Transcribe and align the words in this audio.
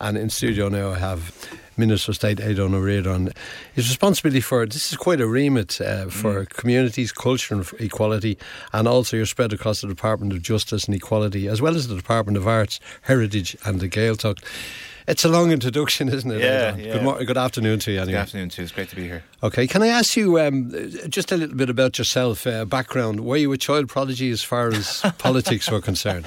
And 0.00 0.18
in 0.18 0.30
studio 0.30 0.68
now, 0.68 0.90
I 0.90 0.98
have 0.98 1.32
Minister 1.76 2.12
of 2.12 2.16
State 2.16 2.38
Aodhán 2.38 2.72
ó 2.72 2.80
Ríordáin. 2.80 3.34
His 3.74 3.88
responsibility 3.88 4.40
for 4.40 4.66
this 4.66 4.90
is 4.90 4.96
quite 4.96 5.20
a 5.20 5.26
remit 5.26 5.80
uh, 5.80 6.06
for 6.06 6.44
mm. 6.44 6.48
communities, 6.50 7.12
culture, 7.12 7.54
and 7.54 7.66
equality, 7.78 8.38
and 8.72 8.88
also 8.88 9.16
you're 9.16 9.26
spread 9.26 9.52
across 9.52 9.80
the 9.80 9.88
Department 9.88 10.32
of 10.32 10.42
Justice 10.42 10.84
and 10.84 10.94
Equality, 10.94 11.48
as 11.48 11.60
well 11.60 11.76
as 11.76 11.88
the 11.88 11.96
Department 11.96 12.36
of 12.36 12.46
Arts, 12.46 12.80
Heritage, 13.02 13.56
and 13.64 13.80
the 13.80 13.88
Gaeltacht. 13.88 14.42
It's 15.08 15.24
a 15.24 15.28
long 15.28 15.52
introduction, 15.52 16.08
isn't 16.08 16.30
it? 16.30 16.40
Yeah. 16.40 16.74
yeah. 16.76 16.94
Good, 16.94 17.02
morning, 17.04 17.26
good 17.26 17.36
afternoon 17.36 17.78
to 17.80 17.92
you. 17.92 17.98
Anyway. 18.00 18.14
Good 18.14 18.22
afternoon 18.22 18.48
to 18.48 18.60
you. 18.60 18.64
It's 18.64 18.72
great 18.72 18.88
to 18.88 18.96
be 18.96 19.04
here. 19.04 19.22
Okay, 19.40 19.68
can 19.68 19.80
I 19.82 19.86
ask 19.86 20.16
you 20.16 20.40
um, 20.40 20.72
just 21.08 21.30
a 21.30 21.36
little 21.36 21.54
bit 21.54 21.70
about 21.70 21.96
yourself, 21.96 22.44
uh, 22.44 22.64
background? 22.64 23.20
Were 23.20 23.36
you 23.36 23.52
a 23.52 23.56
child 23.56 23.88
prodigy 23.88 24.30
as 24.30 24.42
far 24.42 24.68
as 24.68 25.02
politics 25.18 25.70
were 25.70 25.80
concerned? 25.80 26.26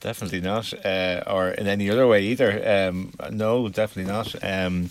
Definitely 0.00 0.40
not, 0.40 0.72
uh, 0.84 1.24
or 1.26 1.48
in 1.50 1.66
any 1.66 1.90
other 1.90 2.06
way 2.06 2.22
either. 2.22 2.88
Um, 2.88 3.12
no, 3.30 3.68
definitely 3.68 4.12
not. 4.12 4.34
Um, 4.44 4.90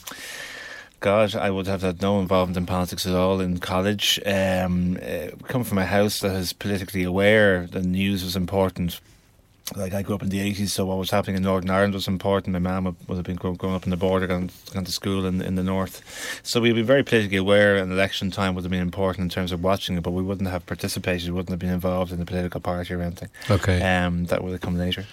God, 0.99 1.35
I 1.35 1.49
would 1.49 1.67
have 1.67 1.81
had 1.83 2.01
no 2.01 2.19
involvement 2.19 2.57
in 2.57 2.65
politics 2.65 3.05
at 3.05 3.13
all 3.13 3.39
in 3.39 3.59
college. 3.59 4.19
Um, 4.25 4.97
uh, 5.01 5.27
come 5.47 5.63
from 5.63 5.77
a 5.77 5.85
house 5.85 6.19
that 6.21 6.35
is 6.35 6.53
politically 6.53 7.03
aware, 7.03 7.67
the 7.67 7.81
news 7.81 8.23
was 8.23 8.35
important 8.35 8.99
like 9.75 9.93
I 9.93 10.01
grew 10.01 10.15
up 10.15 10.23
in 10.23 10.29
the 10.29 10.39
80s, 10.39 10.69
so 10.69 10.85
what 10.85 10.97
was 10.97 11.11
happening 11.11 11.35
in 11.35 11.43
Northern 11.43 11.69
Ireland 11.69 11.93
was 11.93 12.07
important. 12.07 12.53
My 12.53 12.59
mum 12.59 12.95
would 13.07 13.15
have 13.15 13.25
been 13.25 13.35
growing 13.35 13.75
up 13.75 13.83
in 13.83 13.89
the 13.89 13.97
border, 13.97 14.25
gone, 14.25 14.49
gone 14.73 14.85
to 14.85 14.91
school 14.91 15.25
in, 15.25 15.41
in 15.41 15.55
the 15.55 15.63
north. 15.63 16.39
So 16.41 16.61
we'd 16.61 16.75
be 16.75 16.81
very 16.81 17.03
politically 17.03 17.37
aware, 17.37 17.75
and 17.75 17.91
election 17.91 18.31
time 18.31 18.55
would 18.55 18.63
have 18.63 18.71
been 18.71 18.81
important 18.81 19.23
in 19.23 19.29
terms 19.29 19.51
of 19.51 19.61
watching 19.61 19.97
it, 19.97 20.03
but 20.03 20.11
we 20.11 20.23
wouldn't 20.23 20.49
have 20.49 20.65
participated, 20.65 21.29
we 21.29 21.35
wouldn't 21.35 21.49
have 21.49 21.59
been 21.59 21.73
involved 21.73 22.13
in 22.13 22.19
the 22.19 22.25
political 22.25 22.61
party 22.61 22.93
or 22.93 23.01
anything. 23.01 23.29
Okay. 23.49 23.81
Um, 23.81 24.25
that 24.25 24.43
would 24.43 24.53
have 24.53 24.61
come 24.61 24.77
later. 24.77 25.05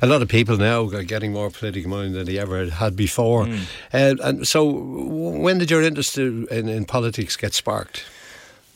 A 0.00 0.06
lot 0.06 0.22
of 0.22 0.28
people 0.28 0.56
now 0.56 0.84
are 0.88 1.02
getting 1.02 1.32
more 1.32 1.50
political 1.50 1.90
money 1.90 2.10
than 2.10 2.24
they 2.24 2.38
ever 2.38 2.70
had 2.70 2.96
before. 2.96 3.44
Mm. 3.44 3.62
Uh, 3.92 4.22
and 4.22 4.46
so, 4.46 4.64
when 4.64 5.58
did 5.58 5.70
your 5.70 5.82
interest 5.82 6.16
in, 6.16 6.46
in 6.48 6.84
politics 6.86 7.36
get 7.36 7.52
sparked? 7.52 8.04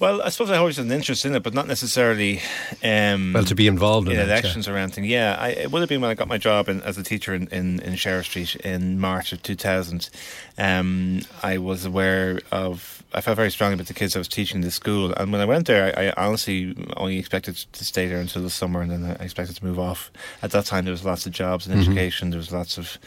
Well, 0.02 0.20
I 0.20 0.30
suppose 0.30 0.50
I 0.50 0.56
always 0.56 0.78
had 0.78 0.86
an 0.86 0.90
interest 0.90 1.24
in 1.24 1.32
it, 1.36 1.44
but 1.44 1.54
not 1.54 1.68
necessarily. 1.68 2.40
Um, 2.82 3.34
well, 3.34 3.44
to 3.44 3.54
be 3.54 3.68
involved 3.68 4.08
in, 4.08 4.14
in 4.14 4.18
elections 4.18 4.66
yeah. 4.66 4.72
or 4.72 4.76
anything. 4.76 5.04
Yeah, 5.04 5.36
I, 5.38 5.50
it 5.50 5.70
would 5.70 5.78
have 5.78 5.88
been 5.88 6.00
when 6.00 6.10
I 6.10 6.14
got 6.14 6.26
my 6.26 6.38
job 6.38 6.68
in, 6.68 6.82
as 6.82 6.98
a 6.98 7.04
teacher 7.04 7.32
in, 7.34 7.46
in, 7.52 7.78
in 7.78 7.94
Sheriff 7.94 8.26
Street 8.26 8.56
in 8.56 8.98
March 8.98 9.32
of 9.32 9.44
2000. 9.44 10.10
Um, 10.58 11.20
I 11.40 11.58
was 11.58 11.84
aware 11.84 12.40
of 12.50 13.01
I 13.14 13.20
felt 13.20 13.36
very 13.36 13.50
strongly 13.50 13.74
about 13.74 13.86
the 13.86 13.94
kids 13.94 14.16
I 14.16 14.18
was 14.18 14.28
teaching 14.28 14.56
in 14.56 14.62
the 14.62 14.70
school. 14.70 15.12
And 15.12 15.32
when 15.32 15.40
I 15.40 15.44
went 15.44 15.66
there, 15.66 15.92
I, 15.96 16.06
I, 16.08 16.26
honestly 16.26 16.74
only 16.96 17.18
expected 17.18 17.56
to 17.56 17.84
stay 17.84 18.06
there 18.06 18.20
until 18.20 18.42
the 18.42 18.50
summer, 18.50 18.80
and 18.80 18.90
then 18.90 19.04
I 19.04 19.24
expected 19.24 19.56
to 19.56 19.64
move 19.64 19.78
off. 19.78 20.10
At 20.42 20.50
that 20.52 20.64
time, 20.64 20.84
there 20.84 20.92
was 20.92 21.04
lots 21.04 21.26
of 21.26 21.32
jobs 21.32 21.66
in 21.66 21.72
mm-hmm. 21.72 21.82
education. 21.82 22.30
There 22.30 22.38
was 22.38 22.52
lots 22.52 22.78
of 22.78 22.98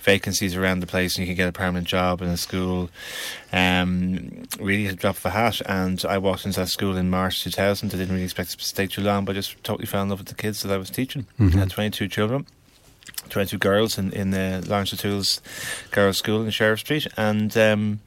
vacancies 0.00 0.54
around 0.54 0.80
the 0.80 0.86
place, 0.86 1.16
and 1.16 1.26
you 1.26 1.32
could 1.32 1.38
get 1.38 1.48
a 1.48 1.52
permanent 1.52 1.86
job 1.86 2.20
in 2.20 2.28
a 2.28 2.36
school. 2.36 2.90
Um, 3.52 4.46
really, 4.60 4.86
a 4.86 4.92
drop 4.92 5.16
of 5.16 5.26
a 5.26 5.30
hat. 5.30 5.62
And 5.66 6.04
I 6.04 6.18
walked 6.18 6.44
into 6.44 6.60
that 6.60 6.68
school 6.68 6.96
in 6.96 7.08
March 7.08 7.42
2000. 7.42 7.88
I 7.88 7.96
didn't 7.96 8.12
really 8.12 8.24
expect 8.24 8.58
to 8.58 8.64
stay 8.64 8.86
too 8.86 9.02
long, 9.02 9.24
but 9.24 9.34
just 9.34 9.62
totally 9.64 9.86
fell 9.86 10.02
in 10.02 10.10
love 10.10 10.18
with 10.18 10.28
the 10.28 10.34
kids 10.34 10.62
that 10.62 10.72
I 10.72 10.76
was 10.76 10.90
teaching. 10.90 11.26
Mm-hmm. 11.40 11.56
I 11.56 11.60
had 11.60 11.70
22 11.70 12.08
children. 12.08 12.46
22 13.30 13.58
girls 13.58 13.98
in, 13.98 14.12
in 14.12 14.30
the 14.30 14.62
Laurence 14.66 14.92
O'Toole's 14.92 15.40
Girls' 15.90 16.18
School 16.18 16.42
in 16.44 16.50
Sheriff 16.50 16.80
Street. 16.80 17.06
And 17.16 17.56
um, 17.56 18.00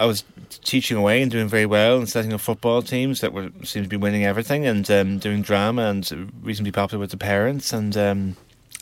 I 0.00 0.06
was 0.06 0.24
teaching 0.64 0.96
away 0.96 1.20
and 1.20 1.30
doing 1.30 1.46
very 1.46 1.66
well 1.66 1.98
and 1.98 2.08
setting 2.08 2.32
up 2.32 2.40
football 2.40 2.80
teams 2.80 3.20
that 3.20 3.34
were 3.34 3.50
seemed 3.64 3.84
to 3.84 3.88
be 3.88 3.98
winning 3.98 4.24
everything 4.24 4.66
and 4.66 4.90
um, 4.90 5.18
doing 5.18 5.42
drama 5.42 5.82
and 5.90 6.32
reasonably 6.42 6.72
popular 6.72 6.98
with 6.98 7.10
the 7.10 7.18
parents. 7.18 7.70
And 7.74 7.94
um, 7.98 8.36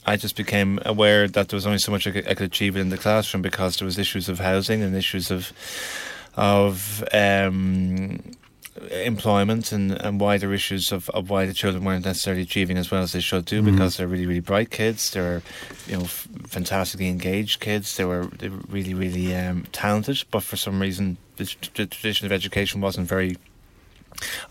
I 0.07 0.17
just 0.17 0.37
became 0.37 0.79
aware 0.85 1.27
that 1.27 1.49
there 1.49 1.57
was 1.57 1.67
only 1.67 1.81
so 1.81 1.91
much 1.91 2.07
I 2.07 2.13
could, 2.13 2.29
I 2.29 2.35
could, 2.35 2.47
achieve 2.47 2.77
in 2.77 2.91
the 2.91 2.97
classroom 2.97 3.43
because 3.43 3.79
there 3.79 3.85
was 3.85 3.99
issues 3.99 4.29
of 4.29 4.39
housing 4.39 4.81
and 4.81 4.95
issues 4.95 5.33
of 5.33 5.53
of 6.37 7.03
um, 7.13 8.21
employment 8.91 9.73
and, 9.73 9.93
and 9.93 10.21
wider 10.21 10.53
issues 10.53 10.93
of, 10.93 11.09
of 11.11 11.31
why 11.31 11.47
the 11.47 11.55
children 11.55 11.85
weren't 11.85 12.05
necessarily 12.05 12.43
achieving 12.43 12.77
as 12.77 12.91
well 12.91 13.03
as 13.03 13.13
they 13.13 13.21
should 13.21 13.45
do 13.45 13.63
mm-hmm. 13.63 13.73
because 13.73 13.97
they're 13.97 14.09
really 14.09 14.27
really 14.27 14.41
bright 14.41 14.71
kids 14.71 15.11
they're 15.11 15.43
you 15.87 15.97
know 15.97 16.05
f- 16.05 16.29
fantastically 16.47 17.09
engaged 17.09 17.61
kids 17.61 17.97
they 17.97 18.05
were, 18.05 18.27
they 18.39 18.49
were 18.49 18.61
really 18.69 18.95
really 18.95 19.35
um, 19.35 19.65
talented 19.73 20.23
but 20.31 20.43
for 20.43 20.57
some 20.57 20.81
reason 20.81 21.17
the, 21.37 21.45
the 21.75 21.87
tradition 21.87 22.27
of 22.27 22.33
education 22.33 22.81
wasn't 22.81 23.07
very 23.07 23.37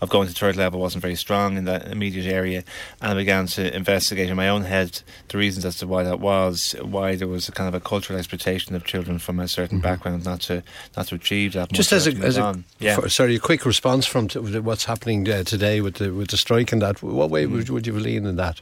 of 0.00 0.08
going 0.08 0.28
to 0.28 0.34
third 0.34 0.56
level 0.56 0.80
wasn't 0.80 1.02
very 1.02 1.14
strong 1.14 1.56
in 1.56 1.64
that 1.64 1.88
immediate 1.88 2.26
area, 2.26 2.64
and 3.00 3.12
I 3.12 3.14
began 3.14 3.46
to 3.48 3.74
investigate 3.74 4.28
in 4.28 4.36
my 4.36 4.48
own 4.48 4.62
head 4.62 5.02
the 5.28 5.38
reasons 5.38 5.64
as 5.64 5.76
to 5.76 5.86
why 5.86 6.02
that 6.02 6.20
was, 6.20 6.74
why 6.80 7.16
there 7.16 7.28
was 7.28 7.48
a 7.48 7.52
kind 7.52 7.68
of 7.68 7.74
a 7.74 7.80
cultural 7.80 8.18
expectation 8.18 8.74
of 8.74 8.84
children 8.84 9.18
from 9.18 9.40
a 9.40 9.48
certain 9.48 9.78
mm-hmm. 9.78 9.82
background 9.82 10.24
not 10.24 10.40
to 10.42 10.62
not 10.96 11.08
to 11.08 11.14
achieve 11.14 11.52
that. 11.52 11.72
Just 11.72 11.92
as 11.92 12.06
a, 12.06 12.12
as 12.16 12.36
a 12.36 12.62
yeah. 12.78 12.96
For, 12.96 13.08
sorry, 13.08 13.36
a 13.36 13.40
quick 13.40 13.64
response 13.64 14.06
from 14.06 14.28
t- 14.28 14.38
what's 14.38 14.84
happening 14.84 15.28
uh, 15.28 15.42
today 15.44 15.80
with 15.80 15.96
the 15.96 16.12
with 16.12 16.28
the 16.28 16.36
strike 16.36 16.72
and 16.72 16.82
that. 16.82 17.02
What 17.02 17.30
way 17.30 17.44
mm. 17.44 17.52
would, 17.52 17.70
would 17.70 17.86
you 17.86 17.98
lean 17.98 18.26
in 18.26 18.36
that? 18.36 18.60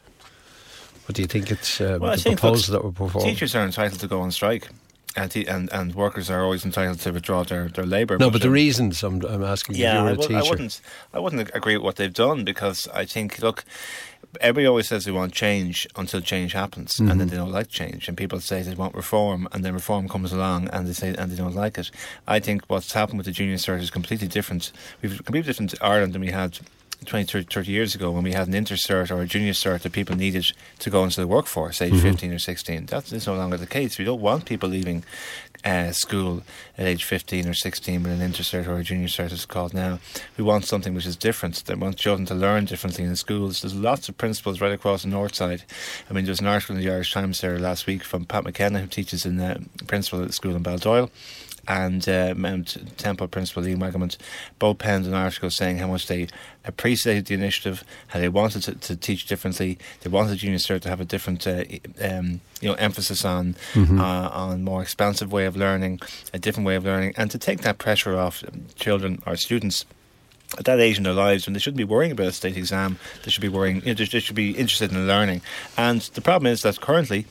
What 1.06 1.14
do 1.14 1.22
you 1.22 1.28
think 1.28 1.50
it's 1.52 1.80
uh, 1.80 1.98
well, 2.00 2.16
the 2.16 2.30
proposals 2.30 2.66
that 2.68 2.82
were 2.82 2.90
performed? 2.90 3.28
Teachers 3.28 3.54
are 3.54 3.64
entitled 3.64 4.00
to 4.00 4.08
go 4.08 4.20
on 4.20 4.32
strike 4.32 4.68
and, 5.16 5.34
and 5.37 5.72
and 5.72 5.94
workers 5.94 6.31
are 6.31 6.43
always 6.43 6.65
entitled 6.65 7.00
to 7.00 7.12
withdraw 7.12 7.44
their, 7.44 7.69
their 7.69 7.87
labour. 7.87 8.19
No, 8.19 8.27
but, 8.27 8.34
but 8.34 8.43
the 8.43 8.49
um, 8.49 8.54
reasons 8.54 9.03
I'm, 9.03 9.25
I'm 9.25 9.44
asking 9.44 9.77
yeah, 9.77 10.03
you, 10.03 10.09
I, 10.09 10.15
w- 10.15 10.37
I 10.37 10.43
wouldn't 10.43 10.81
I 11.12 11.19
wouldn't 11.19 11.50
agree 11.54 11.77
with 11.77 11.84
what 11.84 11.97
they've 11.97 12.12
done 12.12 12.44
because 12.44 12.88
I 12.94 13.04
think 13.04 13.41
look. 13.41 13.65
Everybody 14.41 14.66
always 14.66 14.88
says 14.88 15.06
they 15.06 15.12
want 15.12 15.32
change 15.32 15.87
until 15.97 16.21
change 16.21 16.53
happens, 16.53 16.94
mm-hmm. 16.94 17.10
and 17.10 17.21
then 17.21 17.28
mm-hmm. 17.28 17.37
they 17.37 17.43
don't 17.43 17.53
like 17.53 17.69
change. 17.69 18.06
And 18.06 18.19
people 18.19 18.38
say 18.41 18.60
they 18.60 18.75
want 18.75 18.94
reform, 18.94 19.49
and 19.53 19.65
then 19.65 19.72
reform 19.72 20.09
comes 20.09 20.31
along, 20.31 20.69
and 20.69 20.87
they 20.87 20.93
say 20.93 21.15
and 21.15 21.31
they 21.31 21.37
don't 21.37 21.54
like 21.54 21.78
it. 21.78 21.91
I 22.27 22.38
think 22.41 22.65
what's 22.66 22.93
happened 22.93 23.19
with 23.19 23.27
the 23.27 23.33
junior 23.33 23.56
cert 23.56 23.81
is 23.81 23.91
completely 23.91 24.28
different. 24.28 24.72
We've 25.00 25.25
completely 25.25 25.48
different 25.48 25.75
Ireland 25.81 26.12
than 26.12 26.21
we 26.21 26.33
had 26.33 26.59
20, 27.04 27.42
30 27.42 27.70
years 27.70 27.94
ago 27.94 28.10
when 28.10 28.24
we 28.24 28.32
had 28.32 28.48
an 28.48 28.54
intercert 28.54 29.10
or 29.10 29.20
a 29.20 29.26
junior 29.26 29.52
cert 29.52 29.82
that 29.82 29.92
people 29.92 30.16
needed 30.16 30.52
to 30.78 30.90
go 30.90 31.04
into 31.04 31.20
the 31.20 31.26
workforce, 31.26 31.82
age 31.82 31.92
mm-hmm. 31.92 32.02
15 32.02 32.32
or 32.32 32.38
16. 32.38 32.86
That 32.86 33.12
is 33.12 33.26
no 33.26 33.34
longer 33.34 33.56
the 33.56 33.66
case. 33.66 33.98
We 33.98 34.04
don't 34.04 34.20
want 34.20 34.46
people 34.46 34.68
leaving 34.68 35.04
uh, 35.64 35.92
school 35.92 36.42
at 36.78 36.86
age 36.86 37.04
15 37.04 37.48
or 37.48 37.54
16 37.54 38.02
with 38.02 38.20
an 38.20 38.32
intercert 38.32 38.66
or 38.66 38.78
a 38.78 38.84
junior 38.84 39.08
cert, 39.08 39.26
as 39.26 39.32
it's 39.32 39.46
called 39.46 39.74
now. 39.74 39.98
We 40.36 40.44
want 40.44 40.64
something 40.64 40.94
which 40.94 41.06
is 41.06 41.16
different. 41.16 41.64
They 41.64 41.74
want 41.74 41.96
children 41.96 42.26
to 42.26 42.34
learn 42.34 42.64
differently 42.64 43.04
in 43.04 43.10
the 43.10 43.16
schools. 43.16 43.62
There's 43.62 43.74
lots 43.74 44.08
of 44.08 44.16
principals 44.16 44.60
right 44.60 44.72
across 44.72 45.02
the 45.02 45.08
north 45.08 45.34
side. 45.34 45.64
I 46.08 46.14
mean, 46.14 46.24
there's 46.24 46.40
an 46.40 46.46
article 46.46 46.76
in 46.76 46.82
the 46.82 46.90
Irish 46.90 47.12
Times 47.12 47.40
there 47.40 47.58
last 47.58 47.86
week 47.86 48.04
from 48.04 48.24
Pat 48.24 48.44
McKenna, 48.44 48.80
who 48.80 48.86
teaches 48.86 49.26
in 49.26 49.36
the 49.36 49.62
principal 49.86 50.22
at 50.22 50.28
the 50.28 50.32
school 50.32 50.56
in 50.56 50.62
Baldoyle 50.62 51.10
and 51.69 52.09
uh, 52.09 52.34
Mount 52.37 52.77
Temple 52.97 53.28
Principal 53.28 53.62
Liam 53.62 53.78
Wegimont 53.78 54.16
both 54.59 54.78
penned 54.78 55.06
an 55.06 55.15
article 55.15 55.50
saying 55.50 55.78
how 55.78 55.88
much 55.88 56.06
they 56.06 56.28
appreciated 56.65 57.27
the 57.27 57.34
initiative, 57.34 57.84
how 58.09 58.21
they 58.21 58.28
wanted 58.28 58.62
to, 58.62 58.75
to 58.75 58.97
teach 58.97 59.27
differently. 59.27 59.78
They 60.00 60.10
wanted 60.10 60.38
Junior 60.38 60.59
Cert 60.59 60.81
to 60.82 60.88
have 60.88 61.00
a 61.00 61.04
different, 61.04 61.47
uh, 61.47 61.65
um, 62.00 62.41
you 62.60 62.69
know, 62.69 62.75
emphasis 62.75 63.25
on 63.25 63.56
mm-hmm. 63.72 64.00
uh, 64.00 64.28
on 64.28 64.65
more 64.65 64.82
expansive 64.82 65.32
way 65.32 65.47
of 65.47 65.56
learning, 65.56 66.00
a 66.32 66.38
different 66.38 66.66
way 66.66 66.77
of 66.77 66.84
learning, 66.84 67.15
and 67.16 67.31
to 67.31 67.38
take 67.38 67.62
that 67.62 67.78
pressure 67.78 68.16
off 68.16 68.43
children 68.77 69.22
or 69.27 69.37
students 69.37 69.84
at 70.59 70.65
that 70.65 70.81
age 70.81 70.97
in 70.97 71.03
their 71.03 71.12
lives 71.12 71.47
when 71.47 71.54
they 71.54 71.59
shouldn't 71.59 71.77
be 71.77 71.84
worrying 71.84 72.12
about 72.12 72.28
a 72.28 72.33
state 72.33 72.56
exam, 72.56 72.98
they 73.25 73.31
should 73.31 73.43
be 73.43 73.48
worrying, 73.48 73.83
you 73.84 73.94
know, 73.94 73.94
they 73.94 74.21
should 74.21 74.37
be 74.37 74.53
interested 74.53 74.93
in 74.93 75.06
learning. 75.06 75.43
And 75.77 76.00
the 76.00 76.21
problem 76.21 76.50
is 76.50 76.62
that 76.62 76.81
currently 76.81 77.27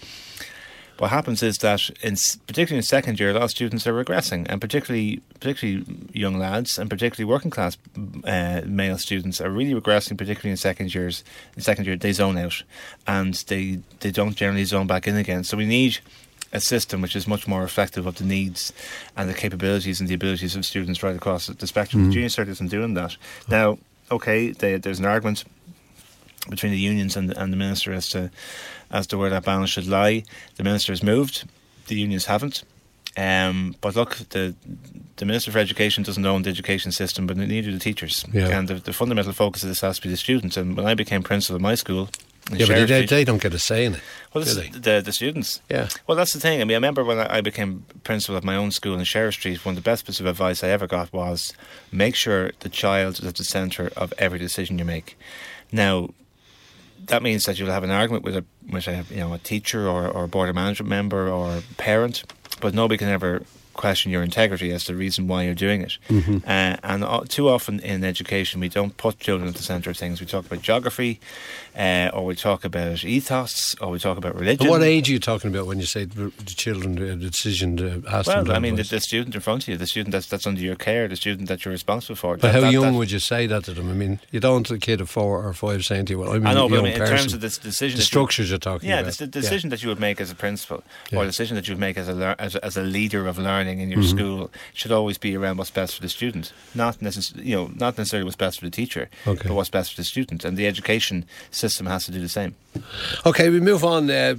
what 0.97 1.09
happens 1.09 1.44
is 1.44 1.57
that, 1.57 1.89
in, 2.01 2.16
particularly 2.47 2.78
in 2.78 2.83
second 2.83 3.19
year, 3.19 3.31
a 3.31 3.33
lot 3.33 3.44
of 3.44 3.51
students 3.51 3.85
are 3.85 3.94
regressing, 3.94 4.45
and 4.50 4.61
particularly 4.61 5.22
particularly 5.39 5.85
young 6.13 6.38
lads 6.38 6.78
and 6.78 6.89
particularly 6.89 7.29
working 7.29 7.51
class 7.51 7.78
uh, 8.23 8.61
male 8.66 8.97
students 8.97 9.41
are 9.41 9.50
really 9.50 9.79
regressing, 9.79 10.17
particularly 10.17 10.51
in 10.51 10.57
second 10.57 10.94
years. 10.94 11.23
In 11.55 11.61
second 11.61 11.85
year, 11.85 11.95
they 11.95 12.13
zone 12.13 12.38
out, 12.38 12.63
and 13.07 13.34
they 13.47 13.79
they 14.00 14.11
don't 14.11 14.35
generally 14.35 14.66
zone 14.66 14.88
back 14.88 15.07
in 15.07 15.17
again. 15.17 15.44
So 15.44 15.57
we 15.57 15.66
need 15.66 16.00
a 16.53 16.61
system 16.61 17.01
which 17.01 17.16
is 17.16 17.28
much 17.28 17.47
more 17.47 17.61
reflective 17.61 18.05
of 18.05 18.16
the 18.16 18.23
needs 18.23 18.72
and 19.17 19.29
the 19.29 19.34
capabilities 19.34 19.99
and 19.99 20.08
the 20.08 20.14
abilities 20.14 20.55
of 20.55 20.66
students 20.66 21.03
right 21.03 21.16
across 21.16 21.47
the 21.47 21.67
spectrum. 21.67 22.03
Mm. 22.03 22.05
The 22.08 22.14
junior 22.14 22.29
cert 22.29 22.47
isn't 22.47 22.69
doing 22.69 22.93
that 22.93 23.17
now. 23.49 23.78
Okay, 24.11 24.52
they, 24.52 24.78
there's 24.78 24.99
an 24.99 25.05
argument 25.05 25.46
between 26.49 26.71
the 26.71 26.79
unions 26.79 27.15
and, 27.15 27.35
and 27.35 27.51
the 27.51 27.57
minister 27.57 27.93
as 27.93 28.09
to 28.09 28.31
as 28.91 29.07
to 29.07 29.17
where 29.17 29.29
that 29.29 29.43
balance 29.43 29.71
should 29.71 29.87
lie. 29.87 30.23
The 30.55 30.63
minister 30.63 30.91
has 30.91 31.03
moved, 31.03 31.45
the 31.87 31.95
unions 31.95 32.25
haven't. 32.25 32.63
Um, 33.17 33.75
but 33.81 33.95
look, 33.95 34.17
the 34.29 34.55
the 35.15 35.25
Minister 35.25 35.51
for 35.51 35.59
Education 35.59 36.03
doesn't 36.03 36.25
own 36.25 36.41
the 36.41 36.49
education 36.49 36.91
system, 36.91 37.25
but 37.25 37.37
neither 37.37 37.69
do 37.69 37.71
the 37.71 37.79
teachers. 37.79 38.25
Yeah. 38.33 38.49
And 38.49 38.67
the, 38.67 38.75
the, 38.75 38.91
fundamental 38.91 39.31
focus 39.31 39.63
of 39.63 39.69
this 39.69 39.79
has 39.79 39.95
to 39.97 40.01
be 40.01 40.09
the 40.09 40.17
students. 40.17 40.57
And 40.57 40.75
when 40.75 40.85
I 40.85 40.93
became 40.93 41.23
principal 41.23 41.55
of 41.55 41.61
my 41.61 41.75
school, 41.75 42.09
yeah, 42.51 42.67
but 42.67 42.87
they, 42.87 43.05
they, 43.05 43.23
don't 43.23 43.41
get 43.41 43.53
a 43.53 43.59
say 43.59 43.85
in 43.85 43.95
it. 43.95 44.01
Well, 44.33 44.43
the, 44.43 45.01
the 45.03 45.11
students. 45.11 45.61
Yeah. 45.69 45.87
Well, 46.05 46.15
that's 46.15 46.33
the 46.33 46.39
thing. 46.39 46.61
I 46.61 46.65
mean, 46.65 46.75
I 46.75 46.77
remember 46.77 47.03
when 47.03 47.19
I 47.19 47.41
became 47.41 47.85
principal 48.03 48.35
of 48.35 48.43
my 48.43 48.55
own 48.55 48.71
school 48.71 48.99
in 48.99 49.03
Sheriff 49.05 49.35
Street, 49.35 49.65
one 49.65 49.77
of 49.77 49.83
the 49.83 49.89
best 49.89 50.05
bits 50.05 50.19
of 50.19 50.25
advice 50.25 50.63
I 50.63 50.69
ever 50.69 50.85
got 50.85 51.11
was 51.11 51.53
make 51.91 52.13
sure 52.13 52.51
the 52.59 52.69
child 52.69 53.19
is 53.19 53.25
at 53.25 53.35
the 53.35 53.43
centre 53.43 53.91
of 53.95 54.13
every 54.17 54.37
decision 54.37 54.77
you 54.77 54.85
make. 54.85 55.17
Now, 55.71 56.09
that 57.07 57.23
means 57.23 57.43
that 57.43 57.59
you'll 57.59 57.72
have 57.72 57.84
an 57.84 57.91
argument 57.91 58.23
with 58.23 58.35
a 58.35 58.46
with 58.69 58.87
a 58.87 59.05
you 59.09 59.17
know 59.17 59.34
a 59.34 59.37
teacher 59.37 59.87
or, 59.87 60.07
or 60.07 60.25
a 60.25 60.28
board 60.28 60.49
of 60.49 60.55
management 60.55 60.90
member 60.90 61.29
or 61.29 61.61
parent, 61.78 62.23
but 62.61 62.73
nobody 62.73 62.97
can 62.97 63.09
ever 63.09 63.43
question 63.75 64.11
your 64.11 64.23
integrity 64.23 64.72
as 64.72 64.85
the 64.85 64.95
reason 64.95 65.27
why 65.27 65.43
you're 65.43 65.53
doing 65.53 65.81
it. 65.81 65.97
Mm-hmm. 66.09 66.37
Uh, 66.45 66.77
and 66.83 67.03
uh, 67.03 67.23
too 67.27 67.49
often 67.49 67.79
in 67.79 68.03
education, 68.03 68.59
we 68.59 68.69
don't 68.69 68.95
put 68.97 69.19
children 69.19 69.47
at 69.49 69.55
the 69.55 69.63
centre 69.63 69.89
of 69.89 69.97
things. 69.97 70.19
We 70.19 70.25
talk 70.27 70.45
about 70.45 70.61
geography, 70.61 71.19
uh, 71.77 72.09
or 72.13 72.25
we 72.25 72.35
talk 72.35 72.66
about 72.66 73.03
ethos, 73.03 73.75
or 73.81 73.91
we 73.91 73.99
talk 73.99 74.17
about 74.17 74.35
religion. 74.35 74.69
What 74.69 74.81
age 74.81 75.09
are 75.09 75.13
you 75.13 75.19
talking 75.19 75.51
about 75.51 75.67
when 75.67 75.79
you 75.79 75.85
say 75.85 76.05
the 76.05 76.31
children, 76.45 76.95
the 76.95 77.16
decision 77.16 77.77
to 77.77 78.03
ask 78.09 78.27
well, 78.27 78.43
them? 78.43 78.55
I 78.55 78.59
mean, 78.59 78.75
the, 78.75 78.83
the, 78.83 78.99
student 78.99 79.35
in 79.35 79.41
front 79.41 79.63
of 79.63 79.69
you, 79.69 79.78
the 79.78 79.87
student 79.87 80.11
that's, 80.11 80.28
that's 80.28 80.47
under 80.47 80.61
your 80.61 80.75
care, 80.75 81.07
the 81.07 81.16
student 81.16 81.47
that 81.49 81.66
you're 81.66 81.71
responsible 81.71 82.16
for. 82.16 82.35
But 82.37 82.43
that, 82.43 82.53
how 82.53 82.61
that, 82.61 82.71
young 82.71 82.93
that, 82.93 82.97
would 82.97 83.11
you 83.11 83.19
say 83.19 83.47
that 83.47 83.66
to 83.66 83.73
them? 83.73 83.89
I 83.89 83.93
mean, 83.93 84.19
you 84.31 84.39
don't 84.39 84.53
want 84.53 84.71
a 84.71 84.78
kid 84.78 85.01
of 85.01 85.09
four 85.09 85.45
or 85.45 85.53
five 85.53 85.83
saying 85.85 86.05
to 86.07 86.13
you, 86.13 86.19
well, 86.19 86.31
I'm 86.31 86.47
I 86.47 86.53
know, 86.53 86.66
a 86.66 86.69
but 86.69 86.75
I 86.75 86.78
young 86.78 86.83
mean, 86.85 86.93
in 86.93 86.99
person. 86.99 87.17
terms 87.17 87.33
of 87.33 87.41
this 87.41 87.57
decision, 87.57 87.97
the 87.97 88.03
structures 88.03 88.49
you're 88.49 88.59
talking 88.59 88.89
about 88.89 88.95
yeah, 88.95 89.01
about. 89.01 89.13
the 89.13 89.28
decision 89.28 89.69
that 89.69 89.83
you 89.83 89.89
would 89.89 89.99
make 89.99 90.21
as 90.21 90.31
a 90.31 90.35
principal, 90.35 90.83
Yeah. 91.11 91.19
or 91.19 91.21
the 91.25 91.31
decision 91.31 91.55
that 91.55 91.67
you 91.67 91.73
would 91.73 91.79
make 91.79 91.97
as 91.97 92.07
a, 92.07 92.13
lear- 92.13 92.35
as 92.39 92.55
a 92.55 92.66
as 92.66 92.78
a 92.78 92.83
leader 92.83 93.28
of 93.28 93.37
learning 93.37 93.65
in 93.67 93.90
your 93.90 94.00
Mm-hmm. 94.02 94.17
school, 94.17 94.52
should 94.73 94.91
always 94.91 95.17
be 95.17 95.35
around 95.38 95.58
what's 95.58 95.72
best 95.72 95.96
for 95.96 96.02
the 96.02 96.09
student, 96.09 96.52
not 96.73 97.00
necess- 97.00 97.34
you 97.44 97.56
know, 97.56 97.72
not 97.76 97.97
necessarily 97.97 98.23
what's 98.23 98.35
best 98.35 98.59
for 98.59 98.66
the 98.66 98.72
teacher, 98.72 99.09
Okay. 99.26 99.47
but 99.47 99.53
what's 99.56 99.70
best 99.70 99.91
for 99.94 99.97
the 100.02 100.03
student. 100.06 100.44
And 100.46 100.58
the 100.58 100.67
education 100.67 101.26
system 101.52 101.85
has 101.88 102.06
to 102.06 102.12
do 102.12 102.20
the 102.20 102.29
same. 102.29 102.56
Okay, 103.26 103.50
we 103.50 103.59
move 103.62 103.84
on. 103.85 104.09
Uh, 104.09 104.35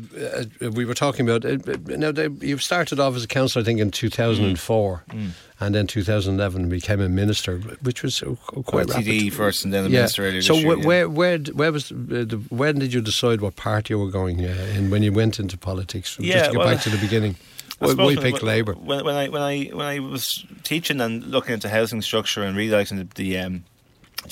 uh, 0.62 0.70
we 0.70 0.84
were 0.84 0.94
talking 0.94 1.28
about 1.28 1.44
uh, 1.44 1.56
now. 1.96 2.12
They, 2.12 2.28
you've 2.46 2.62
started 2.62 3.00
off 3.00 3.16
as 3.16 3.24
a 3.24 3.26
councillor, 3.26 3.62
I 3.62 3.64
think, 3.64 3.80
in 3.80 3.90
2004, 3.90 5.04
Mm. 5.10 5.30
and 5.60 5.74
then 5.74 5.86
2011 5.86 6.68
became 6.68 7.00
a 7.00 7.08
minister, 7.08 7.58
which 7.80 8.02
was 8.02 8.22
uh, 8.22 8.34
quite 8.44 8.86
Well, 8.88 8.96
rapid. 8.98 9.06
TD 9.06 9.32
first, 9.32 9.64
and 9.64 9.72
then 9.72 9.84
the 9.84 9.90
yeah. 9.90 10.00
minister 10.00 10.26
earlier 10.26 10.42
so 10.42 10.52
this 10.54 10.62
year. 10.64 10.76
wh- 10.76 10.80
yeah. 10.80 10.86
where 10.86 11.08
where 11.08 11.38
where 11.38 11.72
was 11.72 11.90
uh, 11.90 11.94
the, 11.96 12.36
when 12.50 12.78
did 12.78 12.92
you 12.92 13.00
decide 13.00 13.40
what 13.40 13.56
party 13.56 13.94
you 13.94 13.98
were 13.98 14.10
going 14.10 14.40
in 14.40 14.90
when 14.90 15.02
you 15.02 15.12
went 15.12 15.38
into 15.38 15.56
politics? 15.56 16.18
Yeah, 16.20 16.34
Just 16.34 16.44
to 16.46 16.50
get 16.52 16.58
well, 16.58 16.68
back 16.74 16.82
to 16.84 16.90
the 16.90 16.98
beginning. 16.98 17.36
I 17.80 17.86
Why, 17.86 17.94
why 17.94 18.04
when- 18.06 18.18
pick 18.18 18.42
Labour? 18.42 18.72
When, 18.72 19.04
when 19.04 19.14
I 19.14 19.28
when 19.28 19.42
I 19.42 19.64
when 19.66 19.86
I 19.86 19.98
was 19.98 20.44
teaching 20.62 21.00
and 21.00 21.24
looking 21.24 21.54
into 21.54 21.68
housing 21.68 22.00
structure 22.02 22.42
and 22.42 22.56
realising 22.56 22.98
the 22.98 23.08
the, 23.14 23.38
um, 23.38 23.64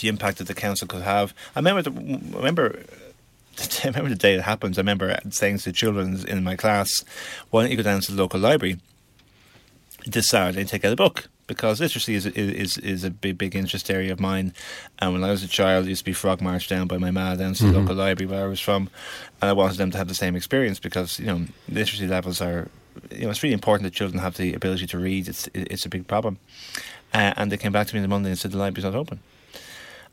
the 0.00 0.08
impact 0.08 0.38
that 0.38 0.46
the 0.46 0.54
council 0.54 0.88
could 0.88 1.02
have, 1.02 1.34
I 1.54 1.58
remember 1.58 1.82
the, 1.82 1.90
remember. 1.90 2.82
I 3.84 3.88
remember 3.88 4.08
the 4.08 4.16
day 4.16 4.34
it 4.34 4.40
happened. 4.40 4.76
I 4.76 4.80
remember 4.80 5.16
saying 5.30 5.58
to 5.58 5.64
the 5.66 5.72
children 5.72 6.26
in 6.26 6.42
my 6.42 6.56
class, 6.56 7.04
"Why 7.50 7.62
don't 7.62 7.70
you 7.70 7.76
go 7.76 7.82
down 7.82 8.00
to 8.00 8.12
the 8.12 8.20
local 8.20 8.40
library 8.40 8.78
this 10.06 10.28
Saturday 10.28 10.60
and 10.60 10.68
take 10.68 10.84
out 10.84 10.92
a 10.92 10.96
book?" 10.96 11.28
Because 11.46 11.80
literacy 11.80 12.14
is 12.14 12.24
is 12.26 12.78
is 12.78 13.04
a 13.04 13.10
big 13.10 13.36
big 13.36 13.54
interest 13.54 13.90
area 13.90 14.10
of 14.10 14.18
mine. 14.18 14.54
And 14.98 15.12
when 15.12 15.22
I 15.22 15.30
was 15.30 15.44
a 15.44 15.48
child, 15.48 15.84
I 15.84 15.88
used 15.90 16.00
to 16.00 16.04
be 16.06 16.14
frog 16.14 16.40
marched 16.40 16.70
down 16.70 16.88
by 16.88 16.96
my 16.96 17.10
ma 17.10 17.34
down 17.36 17.52
to 17.54 17.66
the 17.66 17.78
local 17.78 17.94
library 17.94 18.28
where 18.28 18.44
I 18.46 18.48
was 18.48 18.60
from, 18.60 18.88
and 19.42 19.50
I 19.50 19.52
wanted 19.52 19.76
them 19.76 19.90
to 19.90 19.98
have 19.98 20.08
the 20.08 20.14
same 20.14 20.34
experience 20.34 20.80
because 20.80 21.20
you 21.20 21.26
know 21.26 21.44
literacy 21.68 22.06
levels 22.06 22.40
are 22.40 22.70
you 23.10 23.24
know, 23.24 23.30
it's 23.30 23.42
really 23.42 23.54
important 23.54 23.84
that 23.84 23.96
children 23.96 24.20
have 24.20 24.36
the 24.36 24.54
ability 24.54 24.86
to 24.88 24.98
read. 24.98 25.28
It's 25.28 25.48
it's 25.54 25.86
a 25.86 25.88
big 25.88 26.06
problem. 26.06 26.38
Uh, 27.12 27.32
and 27.36 27.52
they 27.52 27.56
came 27.56 27.72
back 27.72 27.86
to 27.86 27.94
me 27.94 28.00
on 28.00 28.02
the 28.02 28.08
Monday 28.08 28.30
and 28.30 28.38
said 28.38 28.50
the 28.50 28.58
library's 28.58 28.84
not 28.84 28.94
open 28.94 29.20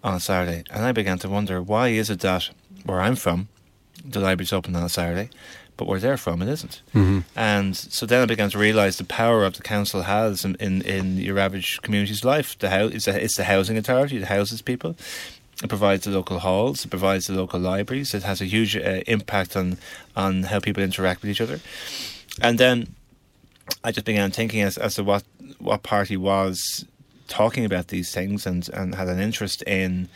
on 0.04 0.16
a 0.16 0.20
Saturday. 0.20 0.64
And 0.70 0.86
I 0.86 0.92
began 0.92 1.18
to 1.20 1.30
wonder 1.30 1.62
why 1.62 1.90
is 1.90 2.10
it 2.10 2.20
that 2.20 2.50
where 2.86 3.02
I'm 3.02 3.16
from, 3.16 3.48
the 4.06 4.20
library's 4.20 4.54
open 4.54 4.76
on 4.76 4.84
a 4.84 4.90
Saturday, 4.90 5.30
but 5.78 5.88
where 5.88 6.00
they're 6.00 6.18
from, 6.18 6.42
it 6.42 6.50
isn't. 6.50 6.82
Mm-hmm. 6.94 7.20
And 7.36 7.76
so 7.76 8.06
then 8.06 8.22
I 8.22 8.26
began 8.26 8.50
to 8.52 8.58
realise 8.60 8.98
the 8.98 9.04
power 9.04 9.46
of 9.46 9.54
the 9.54 9.64
council 9.64 10.04
has 10.04 10.46
in, 10.46 10.56
in, 10.56 10.82
in 10.84 11.18
your 11.18 11.40
average 11.40 11.82
community's 11.82 12.24
life. 12.24 12.58
The 12.58 12.70
house, 12.70 12.92
it's, 12.94 13.08
a, 13.08 13.24
it's 13.24 13.38
the 13.38 13.46
housing 13.46 13.78
authority 13.78 14.20
that 14.20 14.28
houses 14.28 14.62
people. 14.62 14.96
It 15.64 15.70
provides 15.70 16.06
the 16.06 16.12
local 16.12 16.40
halls. 16.40 16.86
It 16.86 16.90
provides 16.90 17.28
the 17.28 17.34
local 17.34 17.60
libraries. 17.60 18.14
It 18.14 18.24
has 18.24 18.42
a 18.42 18.46
huge 18.46 18.76
uh, 18.76 19.02
impact 19.06 19.56
on 19.56 19.78
on 20.16 20.44
how 20.44 20.60
people 20.60 20.82
interact 20.82 21.22
with 21.22 21.30
each 21.30 21.42
other. 21.42 21.60
And 22.40 22.58
then 22.58 22.96
I 23.84 23.92
just 23.92 24.06
began 24.06 24.32
thinking 24.32 24.62
as, 24.62 24.78
as 24.78 24.96
to 24.96 25.04
what 25.04 25.24
what 25.60 25.84
party 25.84 26.18
was 26.18 26.86
talking 27.28 27.66
about 27.66 27.88
these 27.88 28.12
things 28.12 28.46
and, 28.46 28.68
and 28.70 28.96
had 28.96 29.08
an 29.08 29.20
interest 29.20 29.62
in 29.64 30.10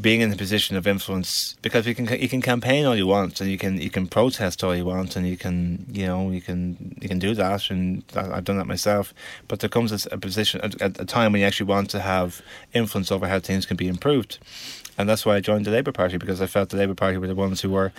being 0.00 0.20
in 0.20 0.32
a 0.32 0.36
position 0.36 0.76
of 0.76 0.86
influence. 0.86 1.54
Because 1.62 1.86
you 1.86 1.94
can 1.94 2.06
you 2.20 2.28
can 2.28 2.42
campaign 2.42 2.84
all 2.84 2.96
you 2.96 3.06
want 3.06 3.40
and 3.40 3.50
you 3.50 3.58
can 3.58 3.80
you 3.80 3.90
can 3.90 4.06
protest 4.06 4.64
all 4.64 4.74
you 4.74 4.84
want 4.84 5.16
and 5.16 5.26
you 5.26 5.36
can 5.36 5.86
you 5.90 6.06
know 6.06 6.30
you 6.30 6.40
can 6.40 6.96
you 7.00 7.08
can 7.08 7.18
do 7.18 7.34
that 7.34 7.70
and 7.70 8.02
I've 8.14 8.44
done 8.44 8.58
that 8.58 8.66
myself. 8.66 9.14
But 9.48 9.60
there 9.60 9.70
comes 9.70 9.92
a, 9.92 10.14
a 10.14 10.18
position 10.18 10.60
at 10.60 11.00
a, 11.00 11.04
time 11.04 11.32
when 11.32 11.40
you 11.40 11.46
actually 11.46 11.66
want 11.66 11.90
to 11.90 12.00
have 12.00 12.42
influence 12.72 13.12
over 13.12 13.28
how 13.28 13.38
things 13.38 13.66
can 13.66 13.76
be 13.76 13.88
improved. 13.88 14.38
And 14.96 15.08
that's 15.08 15.26
why 15.26 15.36
I 15.36 15.40
joined 15.40 15.64
the 15.64 15.72
Labour 15.72 15.92
Party 15.92 16.18
because 16.18 16.40
I 16.40 16.46
felt 16.46 16.68
the 16.70 16.76
Labour 16.76 16.94
Party 16.94 17.16
were 17.16 17.26
the 17.26 17.34
ones 17.34 17.60
who 17.60 17.70
were 17.70 17.92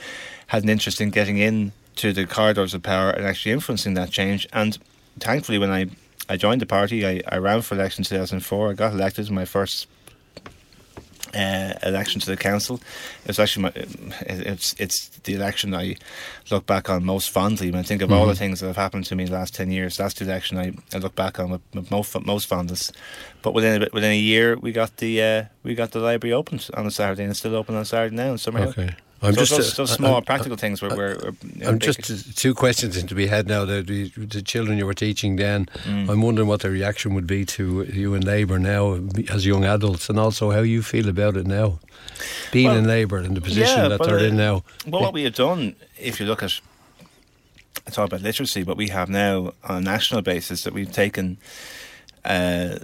had 0.48 0.64
an 0.64 0.70
interest 0.70 1.02
in 1.02 1.10
getting 1.10 1.38
in 1.38 1.72
to 1.96 2.14
the 2.14 2.26
corridors 2.26 2.74
of 2.74 2.84
power 2.84 3.10
and 3.10 3.26
actually 3.26 3.52
influencing 3.52 3.94
that 3.96 4.12
change 4.12 4.48
and 4.54 4.78
thankfully 5.20 5.58
when 5.58 5.72
I 5.72 5.88
I 6.28 6.38
joined 6.38 6.62
the 6.62 6.66
party 6.66 7.06
I, 7.06 7.22
I 7.28 7.38
ran 7.38 7.62
for 7.62 7.76
election 7.76 8.02
in 8.02 8.06
2004 8.06 8.70
I 8.70 8.74
got 8.74 8.94
elected 8.94 9.28
in 9.30 9.36
my 9.36 9.46
first 9.46 9.88
uh, 11.36 11.74
election 11.84 12.22
to 12.22 12.28
the 12.28 12.38
council. 12.38 12.80
It 13.24 13.28
was 13.28 13.40
actually 13.40 13.64
my, 13.64 13.72
it's 14.22 14.74
it's 14.80 15.10
the 15.10 15.34
election 15.34 15.76
I 15.76 15.98
look 16.50 16.66
back 16.66 16.90
on 16.90 17.04
most 17.04 17.30
fondly. 17.30 17.72
When 17.72 17.80
I 17.80 17.84
think 17.84 18.02
of 18.02 18.12
all 18.12 18.26
the 18.26 18.36
things 18.36 18.62
that 18.62 18.68
have 18.68 18.78
happened 18.78 19.06
to 19.08 19.16
me 19.16 19.24
in 19.26 19.30
the 19.30 19.36
last 19.36 19.54
ten 19.54 19.72
years, 19.72 19.98
that's 19.98 20.14
the 20.14 20.26
election 20.26 20.58
I, 20.58 20.74
I 20.94 21.00
look 21.00 21.16
back 21.16 21.40
on 21.40 21.50
with, 21.52 21.62
with 21.74 21.92
most 21.92 22.16
most 22.26 22.48
fondness. 22.48 22.92
But 23.42 23.54
within 23.54 23.84
a, 23.84 23.88
within 23.92 24.12
a 24.12 24.18
year, 24.18 24.58
we 24.58 24.72
got 24.72 24.98
the 24.98 25.22
uh, 25.22 25.44
we 25.64 25.76
got 25.76 25.92
the 25.92 26.00
library 26.00 26.34
opened 26.34 26.70
on 26.74 26.86
a 26.86 26.92
Saturday, 26.92 27.24
and 27.24 27.32
it's 27.32 27.40
still 27.40 27.56
open 27.56 27.76
on 27.76 27.86
Saturday 27.86 28.16
now 28.16 28.32
in 28.32 28.38
Summerhill. 28.38 28.70
Okay. 28.70 28.96
I'm 29.27 29.33
so 29.33 29.39
just 29.42 29.51
those, 29.51 29.74
uh, 29.74 29.77
those 29.77 29.92
small 29.92 30.16
I'm- 30.16 30.24
practical 30.24 30.57
things 30.57 30.81
were. 30.81 30.89
were, 30.89 31.18
were 31.24 31.33
I'm 31.68 31.80
just 31.80 32.10
uh, 32.12 32.16
two 32.36 32.54
questions 32.54 32.95
into 32.98 33.16
be 33.16 33.27
had 33.27 33.48
now. 33.48 33.66
The, 33.66 33.81
the, 33.81 34.10
the 34.25 34.42
children 34.42 34.77
you 34.77 34.86
were 34.86 34.94
teaching 34.94 35.36
then, 35.38 35.66
Mm. 35.86 36.10
I'm 36.10 36.22
wondering 36.22 36.48
what 36.48 36.62
the 36.62 36.69
reaction 36.69 37.13
would 37.16 37.27
be 37.27 37.45
to 37.45 37.83
you 37.83 38.13
in 38.13 38.22
Labour 38.25 38.60
now 38.60 39.00
as 39.30 39.45
young 39.45 39.63
adults, 39.66 40.10
and 40.10 40.19
also 40.19 40.51
how 40.51 40.62
you 40.62 40.81
feel 40.81 41.10
about 41.10 41.36
it 41.38 41.45
now, 41.48 41.80
being 42.51 42.68
Well, 42.68 42.77
in 42.77 42.88
Labour 42.88 43.19
in 43.19 43.33
the 43.33 43.42
position 43.42 43.77
yeah, 43.83 43.88
that 43.89 44.04
they're 44.04 44.19
uh, 44.19 44.24
in 44.30 44.36
now. 44.38 44.63
Well, 44.88 45.01
what 45.01 45.13
we 45.13 45.24
have 45.24 45.36
done, 45.36 45.75
if 46.00 46.19
you 46.19 46.25
look 46.25 46.42
at, 46.44 46.60
I 47.88 47.92
talk 47.92 48.07
about 48.07 48.22
literacy, 48.22 48.63
but 48.63 48.77
we 48.77 48.88
have 48.89 49.10
now 49.10 49.54
on 49.63 49.77
a 49.77 49.81
national 49.81 50.22
basis 50.22 50.63
that 50.63 50.74
we've 50.74 50.92
taken 50.92 51.38
uh, 52.24 52.80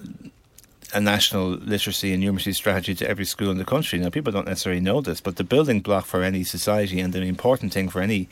a 0.94 1.02
national 1.02 1.50
literacy 1.50 2.14
and 2.14 2.24
numeracy 2.24 2.54
strategy 2.54 2.96
to 2.96 3.08
every 3.08 3.26
school 3.26 3.52
in 3.52 3.58
the 3.58 3.66
country. 3.66 4.00
Now, 4.00 4.10
people 4.10 4.32
don't 4.32 4.48
necessarily 4.48 4.82
know 4.82 5.02
this, 5.02 5.22
but 5.22 5.36
the 5.38 5.44
building 5.44 5.80
block 5.80 6.06
for 6.06 6.24
any 6.24 6.44
society 6.44 7.00
and 7.00 7.14
the 7.14 7.22
important 7.22 7.74
thing 7.74 7.90
for 7.90 8.02
any 8.02 8.30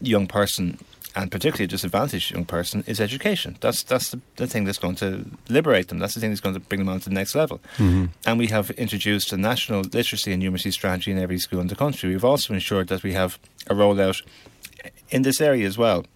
young 0.00 0.26
person. 0.26 0.78
And 1.14 1.30
particularly 1.30 1.66
a 1.66 1.68
disadvantaged 1.68 2.30
young 2.30 2.46
person 2.46 2.84
is 2.86 2.98
education. 2.98 3.58
That's 3.60 3.82
that's 3.82 4.12
the, 4.12 4.20
the 4.36 4.46
thing 4.46 4.64
that's 4.64 4.78
going 4.78 4.94
to 4.96 5.26
liberate 5.50 5.88
them. 5.88 5.98
That's 5.98 6.14
the 6.14 6.20
thing 6.20 6.30
that's 6.30 6.40
going 6.40 6.54
to 6.54 6.60
bring 6.60 6.78
them 6.78 6.88
on 6.88 7.00
to 7.00 7.10
the 7.10 7.14
next 7.14 7.34
level. 7.34 7.60
Mm-hmm. 7.76 8.06
And 8.24 8.38
we 8.38 8.46
have 8.46 8.70
introduced 8.70 9.30
a 9.30 9.36
national 9.36 9.82
literacy 9.82 10.32
and 10.32 10.42
numeracy 10.42 10.72
strategy 10.72 11.10
in 11.10 11.18
every 11.18 11.38
school 11.38 11.60
in 11.60 11.66
the 11.66 11.76
country. 11.76 12.08
We've 12.08 12.24
also 12.24 12.54
ensured 12.54 12.88
that 12.88 13.02
we 13.02 13.12
have 13.12 13.38
a 13.66 13.74
rollout 13.74 14.22
in 15.10 15.20
this 15.20 15.42
area 15.42 15.66
as 15.66 15.76
well 15.76 16.06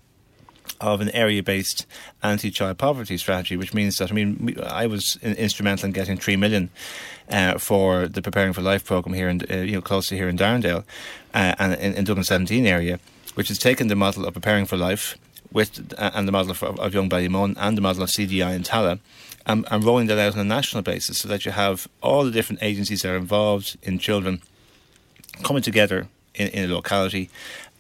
of 0.81 1.01
an 1.01 1.11
area-based 1.11 1.87
anti-child 2.23 2.79
poverty 2.79 3.17
strategy, 3.17 3.57
which 3.57 3.75
means 3.75 3.99
that 3.99 4.11
I 4.11 4.15
mean 4.15 4.57
I 4.65 4.87
was 4.87 5.19
instrumental 5.23 5.87
in 5.87 5.93
getting 5.93 6.17
three 6.17 6.37
million 6.37 6.71
uh, 7.31 7.59
for 7.59 8.09
the 8.09 8.23
Preparing 8.23 8.53
for 8.53 8.63
Life 8.63 8.85
program 8.85 9.15
here 9.15 9.29
in 9.29 9.43
uh, 9.51 9.57
you 9.57 9.73
know 9.73 9.81
close 9.81 10.09
to 10.09 10.17
here 10.17 10.29
in 10.29 10.37
Darndale 10.37 10.85
uh, 11.35 11.55
and 11.59 11.75
in, 11.75 11.95
in 11.95 12.05
Dublin 12.05 12.25
17 12.25 12.67
area, 12.67 12.99
which 13.35 13.49
has 13.49 13.59
taken 13.59 13.89
the 13.89 13.97
model 13.97 14.25
of 14.25 14.35
Preparing 14.35 14.67
for 14.67 14.77
Life 14.77 15.17
with 15.53 15.95
uh, 15.99 16.11
and 16.15 16.27
the 16.27 16.33
model 16.33 16.51
of, 16.51 16.63
of 16.63 16.95
Young 16.95 17.09
Ballymun 17.09 17.55
and 17.59 17.77
the 17.77 17.83
model 17.83 18.03
of 18.03 18.11
CDI 18.11 18.55
in 18.55 18.63
Tallaght. 18.63 19.01
And, 19.49 19.65
and 19.71 19.85
rolling 19.85 20.09
that 20.09 20.19
out 20.19 20.33
on 20.35 20.41
a 20.41 20.45
national 20.45 20.83
basis 20.83 21.19
so 21.19 21.29
that 21.29 21.47
you 21.47 21.53
have 21.53 21.87
all 22.03 22.25
the 22.25 22.33
different 22.33 22.65
agencies 22.65 23.03
that 23.03 23.13
are 23.13 23.17
involved 23.17 23.79
in 23.81 24.01
children 24.01 24.43
coming 25.45 25.63
together 25.63 26.09
in, 26.35 26.49
in 26.49 26.69
a 26.69 26.75
locality 26.75 27.31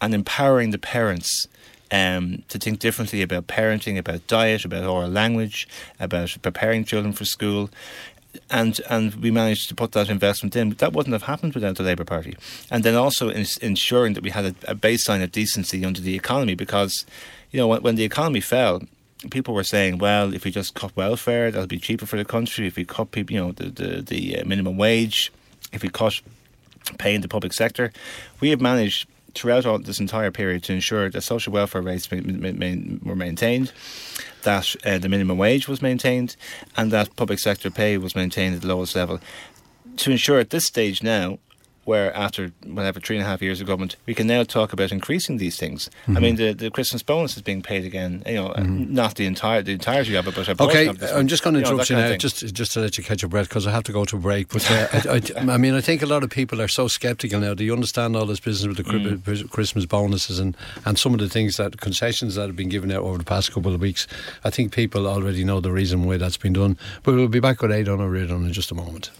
and 0.00 0.14
empowering 0.14 0.70
the 0.70 0.78
parents 0.78 1.48
um, 1.90 2.42
to 2.48 2.58
think 2.58 2.78
differently 2.78 3.22
about 3.22 3.46
parenting, 3.46 3.98
about 3.98 4.26
diet, 4.26 4.64
about 4.64 4.84
oral 4.84 5.10
language, 5.10 5.68
about 6.00 6.36
preparing 6.42 6.84
children 6.84 7.12
for 7.12 7.24
school. 7.24 7.70
And 8.50 8.78
and 8.90 9.14
we 9.14 9.30
managed 9.30 9.68
to 9.68 9.74
put 9.74 9.92
that 9.92 10.10
investment 10.10 10.56
in. 10.56 10.70
That 10.74 10.92
wouldn't 10.92 11.14
have 11.14 11.22
happened 11.22 11.54
without 11.54 11.76
the 11.76 11.82
Labour 11.82 12.04
Party. 12.04 12.36
And 12.70 12.84
then 12.84 12.94
also 12.94 13.30
ins- 13.30 13.56
ensuring 13.58 14.12
that 14.14 14.22
we 14.22 14.30
had 14.30 14.44
a, 14.44 14.72
a 14.72 14.74
baseline 14.74 15.22
of 15.22 15.32
decency 15.32 15.84
under 15.84 16.02
the 16.02 16.14
economy, 16.14 16.54
because 16.54 17.06
you 17.50 17.58
know 17.58 17.66
when, 17.66 17.82
when 17.82 17.94
the 17.94 18.04
economy 18.04 18.40
fell, 18.40 18.82
people 19.30 19.54
were 19.54 19.64
saying, 19.64 19.96
well, 19.98 20.34
if 20.34 20.44
we 20.44 20.50
just 20.50 20.74
cut 20.74 20.94
welfare, 20.96 21.50
that'll 21.50 21.66
be 21.66 21.78
cheaper 21.78 22.04
for 22.04 22.18
the 22.18 22.26
country. 22.26 22.66
If 22.66 22.76
we 22.76 22.84
cut 22.84 23.10
people, 23.10 23.34
you 23.34 23.40
know, 23.40 23.52
the 23.52 23.70
the, 23.70 24.02
the 24.02 24.42
minimum 24.44 24.76
wage, 24.76 25.32
if 25.72 25.82
we 25.82 25.88
cut 25.88 26.20
pay 26.98 27.14
in 27.14 27.22
the 27.22 27.28
public 27.28 27.54
sector, 27.54 27.90
we 28.40 28.50
have 28.50 28.60
managed 28.60 29.08
throughout 29.36 29.66
all 29.66 29.78
this 29.78 30.00
entire 30.00 30.30
period 30.30 30.62
to 30.64 30.72
ensure 30.72 31.10
that 31.10 31.20
social 31.20 31.52
welfare 31.52 31.82
rates 31.82 32.10
ma- 32.10 32.20
ma- 32.20 32.98
were 33.02 33.16
maintained, 33.16 33.72
that 34.42 34.74
uh, 34.84 34.98
the 34.98 35.08
minimum 35.08 35.38
wage 35.38 35.68
was 35.68 35.82
maintained, 35.82 36.36
and 36.76 36.90
that 36.90 37.14
public 37.16 37.38
sector 37.38 37.70
pay 37.70 37.98
was 37.98 38.16
maintained 38.16 38.54
at 38.54 38.62
the 38.62 38.68
lowest 38.68 38.96
level. 38.96 39.20
To 39.98 40.10
ensure 40.10 40.38
at 40.38 40.50
this 40.50 40.66
stage 40.66 41.02
now, 41.02 41.38
where 41.86 42.14
after 42.14 42.52
whatever 42.64 43.00
three 43.00 43.16
and 43.16 43.24
a 43.24 43.28
half 43.28 43.40
years 43.40 43.60
of 43.60 43.66
government, 43.66 43.96
we 44.06 44.14
can 44.14 44.26
now 44.26 44.42
talk 44.42 44.72
about 44.72 44.90
increasing 44.90 45.38
these 45.38 45.56
things. 45.56 45.88
Mm-hmm. 46.02 46.16
I 46.16 46.20
mean, 46.20 46.36
the, 46.36 46.52
the 46.52 46.70
Christmas 46.70 47.02
bonus 47.02 47.36
is 47.36 47.42
being 47.42 47.62
paid 47.62 47.84
again. 47.84 48.22
You 48.26 48.34
know, 48.34 48.48
mm-hmm. 48.48 48.92
not 48.92 49.14
the 49.14 49.24
entire 49.24 49.62
the 49.62 49.72
entirety 49.72 50.16
of 50.16 50.26
it, 50.26 50.34
but 50.34 50.60
okay. 50.60 50.88
I'm 51.14 51.28
just 51.28 51.42
going 51.44 51.54
to 51.54 51.60
interrupt 51.60 51.88
you, 51.88 51.96
know, 51.96 52.04
you 52.04 52.10
now, 52.10 52.16
just 52.16 52.52
just 52.52 52.72
to 52.72 52.80
let 52.80 52.98
you 52.98 53.04
catch 53.04 53.22
your 53.22 53.28
breath 53.28 53.48
because 53.48 53.66
I 53.66 53.70
have 53.70 53.84
to 53.84 53.92
go 53.92 54.04
to 54.04 54.16
break. 54.16 54.48
But 54.48 54.68
uh, 54.70 54.88
I, 54.92 55.22
I, 55.36 55.54
I, 55.54 55.56
mean, 55.56 55.74
I 55.74 55.80
think 55.80 56.02
a 56.02 56.06
lot 56.06 56.24
of 56.24 56.30
people 56.30 56.60
are 56.60 56.68
so 56.68 56.88
sceptical 56.88 57.40
now. 57.40 57.54
Do 57.54 57.64
you 57.64 57.72
understand 57.72 58.16
all 58.16 58.26
this 58.26 58.40
business 58.40 58.66
with 58.66 58.86
the 58.86 58.92
mm. 58.92 59.50
Christmas 59.50 59.86
bonuses 59.86 60.40
and 60.40 60.56
and 60.84 60.98
some 60.98 61.14
of 61.14 61.20
the 61.20 61.28
things 61.28 61.56
that 61.56 61.80
concessions 61.80 62.34
that 62.34 62.48
have 62.48 62.56
been 62.56 62.68
given 62.68 62.90
out 62.90 63.02
over 63.02 63.18
the 63.18 63.24
past 63.24 63.52
couple 63.52 63.72
of 63.72 63.80
weeks? 63.80 64.08
I 64.44 64.50
think 64.50 64.72
people 64.72 65.06
already 65.06 65.44
know 65.44 65.60
the 65.60 65.72
reason 65.72 66.04
why 66.04 66.16
that's 66.16 66.36
been 66.36 66.52
done. 66.52 66.76
But 67.04 67.14
we'll 67.14 67.28
be 67.28 67.40
back 67.40 67.62
with 67.62 67.70
Aodhán 67.70 68.00
ó 68.00 68.10
Ríordáin 68.10 68.46
in 68.46 68.52
just 68.52 68.72
a 68.72 68.74
moment. 68.74 69.10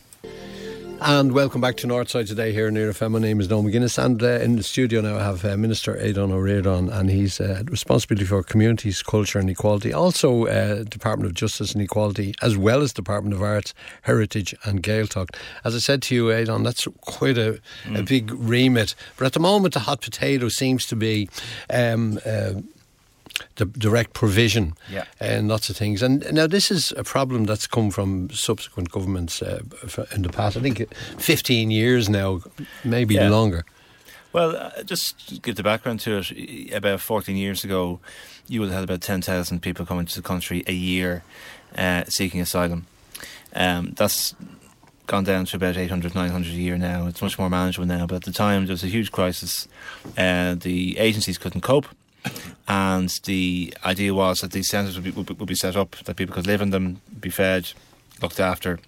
And 1.09 1.31
welcome 1.31 1.61
back 1.61 1.77
to 1.77 1.87
Northside 1.87 2.27
today 2.27 2.51
Near 2.53 2.91
FM. 2.91 3.13
My 3.13 3.21
name 3.21 3.39
is 3.39 3.49
Noel 3.49 3.63
McGuinness, 3.63 3.97
and 3.97 4.21
uh, 4.21 4.41
in 4.41 4.57
the 4.57 4.65
studio 4.65 5.01
now 5.01 5.19
I 5.19 5.23
have 5.23 5.45
uh, 5.45 5.57
Minister 5.57 5.95
Aodhán 5.95 6.33
ó 6.33 6.43
Ríordáin, 6.43 6.93
and 6.93 7.09
he's 7.09 7.41
uh, 7.41 7.63
responsibility 7.67 8.25
for 8.25 8.43
communities, 8.43 9.05
culture, 9.05 9.39
and 9.39 9.49
equality. 9.49 9.93
Also, 9.93 10.47
uh, 10.47 10.83
Department 10.83 11.31
of 11.31 11.35
Justice 11.35 11.75
and 11.75 11.81
Equality, 11.81 12.35
as 12.43 12.57
well 12.57 12.83
as 12.83 12.93
Department 12.93 13.37
of 13.37 13.41
Arts, 13.41 13.73
Heritage, 14.03 14.53
and 14.65 14.83
Gaeltacht. 14.83 15.29
As 15.63 15.77
I 15.77 15.79
said 15.79 16.03
to 16.03 16.15
you, 16.17 16.25
Aodhán, 16.33 16.65
that's 16.65 16.89
quite 17.03 17.39
a, 17.39 17.61
mm. 17.85 18.01
a 18.01 18.03
big 18.03 18.33
remit. 18.33 18.97
But 19.17 19.27
at 19.27 19.33
the 19.33 19.39
moment, 19.39 19.75
the 19.75 19.81
hot 19.81 20.01
potato 20.01 20.49
seems 20.49 20.87
to 20.87 20.97
be. 20.97 21.29
Um, 21.71 22.19
uh, 22.27 22.55
the 23.57 23.65
direct 23.65 24.13
provision 24.13 24.75
yeah. 24.91 25.05
and 25.21 25.49
lots 25.49 25.71
of 25.71 25.77
things. 25.77 26.03
And 26.03 26.31
now 26.33 26.47
this 26.47 26.71
is 26.71 26.93
a 26.97 27.05
problem 27.05 27.45
that's 27.45 27.67
come 27.67 27.91
from 27.91 28.31
subsequent 28.31 28.91
governments 28.91 29.43
uh, 29.43 29.61
in 30.15 30.23
the 30.23 30.29
past. 30.29 30.57
I 30.57 30.61
think 30.61 30.93
15 31.19 31.71
years 31.71 32.09
now, 32.09 32.41
maybe 32.85 33.15
yeah. 33.15 33.29
longer. 33.29 33.65
Well, 34.33 34.57
uh, 34.57 34.83
just 34.83 35.29
to 35.29 35.41
give 35.41 35.57
the 35.57 35.63
background 35.63 36.01
to 36.01 36.19
it, 36.19 36.73
about 36.75 37.01
14 37.01 37.37
years 37.37 37.65
ago, 37.65 38.01
you 38.49 38.61
would 38.61 38.71
have 38.71 38.81
had 38.81 38.85
about 38.85 39.01
10,000 39.01 39.61
people 39.61 39.87
coming 39.87 40.07
to 40.07 40.15
the 40.15 40.27
country 40.27 40.63
a 40.67 40.73
year 40.73 41.23
uh, 41.77 42.05
seeking 42.05 42.41
asylum. 42.41 42.87
Um, 43.55 43.93
that's 43.97 44.35
gone 45.07 45.25
down 45.25 45.47
to 45.47 45.57
about 45.57 45.77
800, 45.77 46.15
900 46.15 46.51
a 46.51 46.55
year 46.55 46.77
now. 46.77 47.07
It's 47.07 47.23
much 47.23 47.39
more 47.39 47.49
manageable 47.49 47.87
now, 47.87 48.07
but 48.07 48.17
at 48.17 48.25
the 48.25 48.33
time 48.33 48.67
there 48.67 48.75
was 48.75 48.85
a 48.85 48.89
huge 48.89 49.11
crisis. 49.11 49.69
Uh, 50.19 50.55
the 50.55 50.99
agencies 50.99 51.39
couldn't 51.39 51.63
cope 51.63 51.87
and 52.69 53.09
the 53.25 53.75
idea 53.85 54.13
was 54.15 54.41
that 54.41 54.53
these 54.53 54.69
centres 54.69 54.97
would 54.97 55.05
be, 55.05 55.11
would, 55.11 55.39
would 55.39 55.49
be 55.49 55.55
set 55.55 55.77
up 55.77 55.97
that 56.05 56.17
people 56.17 56.35
could 56.35 56.47
live 56.47 56.61
in 56.61 56.71
them, 56.71 57.01
be 57.21 57.31
fed, 57.31 57.73
looked 58.21 58.41
after, 58.41 58.79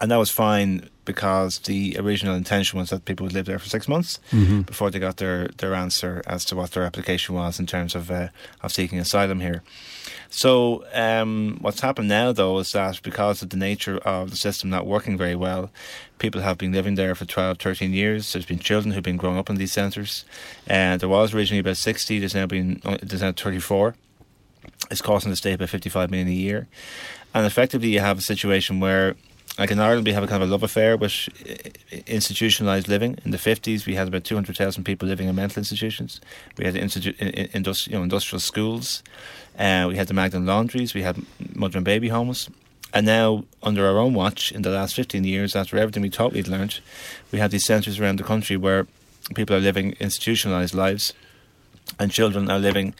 and 0.00 0.10
that 0.10 0.16
was 0.16 0.30
fine 0.30 0.88
because 1.04 1.58
the 1.60 1.96
original 1.98 2.34
intention 2.34 2.78
was 2.78 2.90
that 2.90 3.04
people 3.04 3.24
would 3.24 3.32
live 3.32 3.46
there 3.46 3.58
for 3.58 3.68
six 3.68 3.88
months 3.88 4.18
mm-hmm. 4.30 4.62
before 4.62 4.90
they 4.90 4.98
got 4.98 5.18
their, 5.18 5.48
their 5.58 5.74
answer 5.74 6.22
as 6.26 6.44
to 6.46 6.56
what 6.56 6.72
their 6.72 6.84
application 6.84 7.34
was 7.34 7.58
in 7.58 7.66
terms 7.66 7.94
of 7.94 8.10
uh, 8.10 8.28
of 8.62 8.72
seeking 8.72 8.98
asylum 8.98 9.40
here. 9.40 9.62
So 10.30 10.84
um, 10.92 11.58
what's 11.60 11.80
happened 11.80 12.08
now, 12.08 12.32
though, 12.32 12.58
is 12.58 12.72
that 12.72 13.00
because 13.02 13.40
of 13.40 13.50
the 13.50 13.56
nature 13.56 13.98
of 13.98 14.30
the 14.30 14.36
system 14.36 14.68
not 14.68 14.84
working 14.84 15.16
very 15.16 15.36
well, 15.36 15.70
people 16.18 16.40
have 16.40 16.58
been 16.58 16.72
living 16.72 16.96
there 16.96 17.14
for 17.14 17.24
12, 17.24 17.58
13 17.58 17.92
years. 17.92 18.32
There's 18.32 18.44
been 18.44 18.58
children 18.58 18.92
who've 18.92 19.02
been 19.02 19.16
growing 19.16 19.38
up 19.38 19.48
in 19.48 19.56
these 19.56 19.72
centres. 19.72 20.24
And 20.66 21.00
there 21.00 21.08
was 21.08 21.32
originally 21.32 21.60
about 21.60 21.76
60, 21.76 22.18
there's 22.18 22.34
now 22.34 22.46
been 22.46 22.80
there's 23.00 23.22
now 23.22 23.30
34. 23.30 23.94
It's 24.90 25.00
costing 25.00 25.30
the 25.30 25.36
state 25.36 25.54
about 25.54 25.68
55 25.68 26.10
million 26.10 26.28
a 26.28 26.32
year. 26.32 26.66
And 27.32 27.46
effectively, 27.46 27.88
you 27.88 28.00
have 28.00 28.18
a 28.18 28.22
situation 28.22 28.80
where 28.80 29.14
like 29.58 29.70
in 29.70 29.78
Ireland, 29.78 30.06
we 30.06 30.12
have 30.12 30.24
a 30.24 30.26
kind 30.26 30.42
of 30.42 30.48
a 30.48 30.52
love 30.52 30.64
affair 30.64 30.96
with 30.96 31.12
institutionalised 31.12 32.88
living. 32.88 33.18
In 33.24 33.30
the 33.30 33.38
50s, 33.38 33.86
we 33.86 33.94
had 33.94 34.08
about 34.08 34.24
200,000 34.24 34.82
people 34.84 35.06
living 35.06 35.28
in 35.28 35.36
mental 35.36 35.60
institutions. 35.60 36.20
We 36.58 36.64
had 36.64 36.74
institu- 36.74 37.16
industri- 37.52 37.88
you 37.88 37.96
know, 37.96 38.02
industrial 38.02 38.40
schools. 38.40 39.02
Uh, 39.56 39.86
we 39.88 39.96
had 39.96 40.08
the 40.08 40.14
Magdalen 40.14 40.46
laundries. 40.46 40.92
We 40.92 41.02
had 41.02 41.24
mother 41.54 41.78
and 41.78 41.84
baby 41.84 42.08
homes. 42.08 42.50
And 42.92 43.06
now, 43.06 43.44
under 43.62 43.86
our 43.86 43.98
own 43.98 44.14
watch, 44.14 44.50
in 44.50 44.62
the 44.62 44.70
last 44.70 44.94
15 44.94 45.24
years, 45.24 45.54
after 45.54 45.78
everything 45.78 46.02
we 46.02 46.10
thought 46.10 46.32
we'd 46.32 46.48
learned, 46.48 46.80
we 47.30 47.38
have 47.38 47.50
these 47.50 47.64
centres 47.64 48.00
around 48.00 48.18
the 48.18 48.24
country 48.24 48.56
where 48.56 48.86
people 49.34 49.54
are 49.54 49.60
living 49.60 49.92
institutionalised 49.94 50.74
lives 50.74 51.12
and 51.98 52.10
children 52.10 52.50
are 52.50 52.58
living 52.58 52.94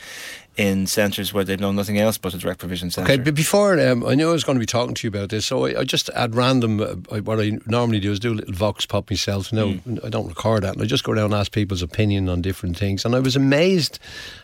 in 0.56 0.86
centres 0.86 1.32
where 1.32 1.42
they've 1.42 1.60
known 1.60 1.76
nothing 1.76 1.98
else 1.98 2.16
but 2.16 2.32
a 2.34 2.38
direct 2.38 2.60
provision 2.60 2.90
centre. 2.90 3.10
Okay, 3.10 3.22
but 3.22 3.34
before 3.34 3.78
um, 3.80 4.04
I 4.04 4.14
knew 4.14 4.28
I 4.28 4.32
was 4.32 4.44
going 4.44 4.56
to 4.56 4.60
be 4.60 4.66
talking 4.66 4.94
to 4.94 5.06
you 5.06 5.08
about 5.08 5.30
this, 5.30 5.46
so 5.46 5.66
I, 5.66 5.80
I 5.80 5.84
just 5.84 6.08
at 6.10 6.32
random, 6.34 6.80
uh, 6.80 6.94
what 7.20 7.40
I 7.40 7.58
normally 7.66 8.00
do 8.00 8.12
is 8.12 8.20
do 8.20 8.32
a 8.32 8.36
little 8.36 8.54
vox 8.54 8.86
pop 8.86 9.10
myself. 9.10 9.52
No, 9.52 9.72
mm. 9.72 10.04
I 10.04 10.08
don't 10.08 10.28
record 10.28 10.62
that, 10.62 10.74
and 10.74 10.82
I 10.82 10.86
just 10.86 11.04
go 11.04 11.14
down 11.14 11.26
and 11.26 11.34
ask 11.34 11.52
people's 11.52 11.82
opinion 11.82 12.28
on 12.28 12.40
different 12.42 12.76
things. 12.76 13.04
And 13.04 13.14
I 13.14 13.20
was 13.20 13.36
amazed 13.36 13.98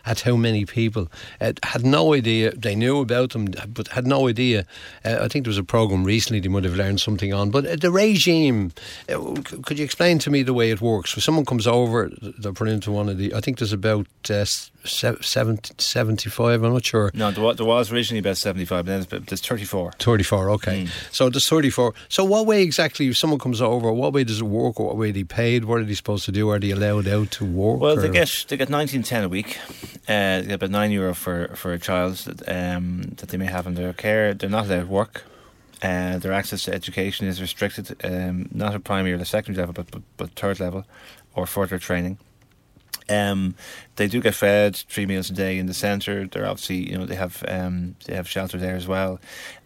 at 0.05 0.21
how 0.21 0.35
many 0.35 0.65
people 0.65 1.09
uh, 1.39 1.53
had 1.63 1.85
no 1.85 2.13
idea 2.13 2.51
they 2.51 2.75
knew 2.75 2.99
about 2.99 3.31
them, 3.31 3.45
but 3.67 3.87
had 3.89 4.05
no 4.05 4.27
idea. 4.27 4.65
Uh, 5.05 5.19
I 5.21 5.27
think 5.27 5.45
there 5.45 5.51
was 5.51 5.57
a 5.57 5.63
program 5.63 6.03
recently 6.03 6.39
they 6.39 6.49
might 6.49 6.65
have 6.65 6.75
learned 6.75 6.99
something 6.99 7.33
on, 7.33 7.51
but 7.51 7.65
uh, 7.65 7.75
the 7.75 7.91
regime. 7.91 8.73
Uh, 9.09 9.35
could 9.63 9.79
you 9.79 9.85
explain 9.85 10.19
to 10.19 10.29
me 10.29 10.43
the 10.43 10.53
way 10.53 10.71
it 10.71 10.81
works? 10.81 11.15
When 11.15 11.21
someone 11.21 11.45
comes 11.45 11.67
over, 11.67 12.11
they're 12.21 12.53
put 12.53 12.67
into 12.67 12.91
one 12.91 13.07
of 13.07 13.17
the. 13.17 13.33
I 13.33 13.39
think 13.39 13.59
there's 13.59 13.73
about 13.73 14.07
uh, 14.29 14.45
70, 14.83 15.75
75, 15.77 16.63
I'm 16.63 16.73
not 16.73 16.85
sure. 16.85 17.11
No, 17.13 17.31
there 17.31 17.43
was, 17.43 17.57
there 17.57 17.65
was 17.65 17.91
originally 17.91 18.19
about 18.19 18.37
75, 18.37 18.85
but 18.85 19.07
then 19.09 19.23
there's 19.27 19.41
34. 19.41 19.93
34, 19.99 20.49
okay. 20.51 20.83
Mm. 20.83 20.89
So 21.13 21.29
there's 21.29 21.47
34. 21.47 21.93
So 22.09 22.23
what 22.23 22.45
way 22.45 22.63
exactly, 22.63 23.07
if 23.07 23.17
someone 23.17 23.39
comes 23.39 23.61
over, 23.61 23.91
what 23.91 24.13
way 24.13 24.23
does 24.23 24.41
it 24.41 24.45
work? 24.45 24.79
What 24.79 24.97
way 24.97 25.09
are 25.09 25.13
they 25.13 25.23
paid? 25.23 25.65
What 25.65 25.79
are 25.79 25.83
they 25.83 25.93
supposed 25.93 26.25
to 26.25 26.31
do? 26.31 26.49
Are 26.49 26.59
they 26.59 26.71
allowed 26.71 27.07
out 27.07 27.31
to 27.31 27.45
work? 27.45 27.79
Well, 27.79 27.97
or? 27.97 28.01
they 28.01 28.09
get 28.09 28.45
they 28.49 28.57
get 28.57 28.69
1910 28.69 29.23
a 29.23 29.29
week. 29.29 29.57
Uh, 30.07 30.41
they 30.41 30.47
get 30.47 30.53
about 30.53 30.71
9 30.71 30.91
euro 30.91 31.13
for, 31.13 31.49
for 31.55 31.73
a 31.73 31.79
child 31.79 32.15
that, 32.15 32.75
um, 32.75 33.01
that 33.17 33.29
they 33.29 33.37
may 33.37 33.45
have 33.45 33.67
in 33.67 33.75
their 33.75 33.93
care. 33.93 34.33
They're 34.33 34.49
not 34.49 34.65
allowed 34.65 34.81
to 34.81 34.85
work. 34.87 35.23
Uh, 35.81 36.19
their 36.19 36.31
access 36.31 36.63
to 36.63 36.73
education 36.73 37.27
is 37.27 37.41
restricted, 37.41 37.95
um, 38.03 38.47
not 38.51 38.75
at 38.75 38.83
primary 38.83 39.13
or 39.13 39.17
the 39.17 39.25
secondary 39.25 39.65
level, 39.65 39.73
but, 39.73 39.89
but, 39.89 40.01
but 40.17 40.29
third 40.31 40.59
level 40.59 40.85
or 41.35 41.47
further 41.47 41.79
training. 41.79 42.19
Um, 43.11 43.55
they 43.97 44.07
do 44.07 44.21
get 44.21 44.35
fed 44.35 44.75
three 44.75 45.05
meals 45.05 45.29
a 45.29 45.33
day 45.33 45.57
in 45.57 45.65
the 45.65 45.73
centre. 45.73 46.27
They're 46.27 46.47
obviously, 46.47 46.89
you 46.89 46.97
know, 46.97 47.05
they 47.05 47.15
have 47.15 47.43
um, 47.47 47.95
they 48.05 48.15
have 48.15 48.27
shelter 48.27 48.57
there 48.57 48.75
as 48.75 48.87
well, 48.87 49.19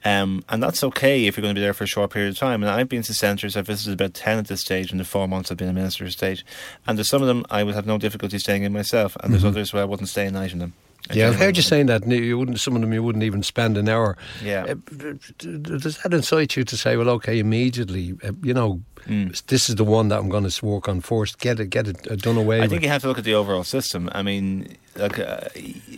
um, 0.04 0.44
and 0.50 0.62
that's 0.62 0.84
okay 0.84 1.26
if 1.26 1.38
you're 1.38 1.44
going 1.44 1.56
to 1.56 1.60
be 1.60 1.64
there 1.64 1.74
for 1.74 1.84
a 1.84 1.88
short 1.88 2.12
period 2.12 2.32
of 2.32 2.38
time. 2.38 2.64
And 2.64 2.70
I've 2.70 2.90
been 2.90 3.04
to 3.04 3.14
centres. 3.14 3.56
I've 3.56 3.68
visited 3.68 3.94
about 3.94 4.14
ten 4.14 4.38
at 4.40 4.48
this 4.48 4.62
stage 4.62 4.92
in 4.92 4.98
the 4.98 5.06
four 5.06 5.28
months 5.28 5.52
I've 5.52 5.58
been 5.58 5.70
a 5.70 5.74
minister 5.74 6.06
of 6.06 6.12
state, 6.12 6.44
and 6.88 6.98
there's 6.98 7.10
some 7.10 7.22
of 7.22 7.28
them 7.28 7.46
I 7.50 7.64
would 7.64 7.76
have 7.76 7.86
no 7.86 7.98
difficulty 7.98 8.40
staying 8.40 8.64
in 8.64 8.74
myself, 8.74 9.16
and 9.22 9.32
there's 9.32 9.44
mm-hmm. 9.44 9.50
others 9.50 9.74
where 9.74 9.84
I 9.84 9.86
wouldn't 9.86 10.10
stay 10.10 10.26
a 10.26 10.32
night 10.32 10.52
in 10.52 10.60
them. 10.60 10.74
Yeah, 11.14 11.28
I've 11.28 11.36
heard 11.36 11.58
you 11.58 11.64
saying 11.64 11.86
that. 11.88 12.08
You 12.08 12.38
wouldn't. 12.38 12.60
Some 12.60 12.76
of 12.76 12.82
them 12.82 12.94
you 12.94 13.04
wouldn't 13.04 13.24
even 13.24 13.44
spend 13.44 13.78
an 13.78 13.88
hour. 13.88 14.18
Yeah. 14.44 14.64
Uh, 14.64 15.14
does 15.38 15.98
that 16.00 16.14
incite 16.14 16.56
you 16.56 16.64
to 16.64 16.78
say, 16.78 16.98
well, 16.98 17.10
okay, 17.10 17.38
immediately, 17.38 18.16
uh, 18.24 18.32
you 18.42 18.54
know, 18.54 18.82
mm. 19.06 19.46
this 19.48 19.70
is 19.70 19.76
the 19.76 19.84
one 19.84 20.08
that 20.10 20.20
I'm 20.20 20.30
going 20.30 20.50
to 20.50 20.66
work 20.66 20.90
on 20.90 21.02
first. 21.02 21.40
Get 21.40 21.60
it, 21.60 21.70
get 21.70 21.88
it 21.88 22.10
uh, 22.10 22.16
done 22.16 22.38
away. 22.38 22.58
I 22.58 22.62
with. 22.62 22.72
think 22.72 22.84
you 22.84 22.90
have 22.90 23.02
to 23.04 23.08
look 23.08 23.20
at 23.20 23.24
the 23.24 23.36
overall 23.36 23.64
system. 23.64 24.10
I 24.14 24.24
mean, 24.24 24.78
like 24.96 25.20
uh, 25.20 25.42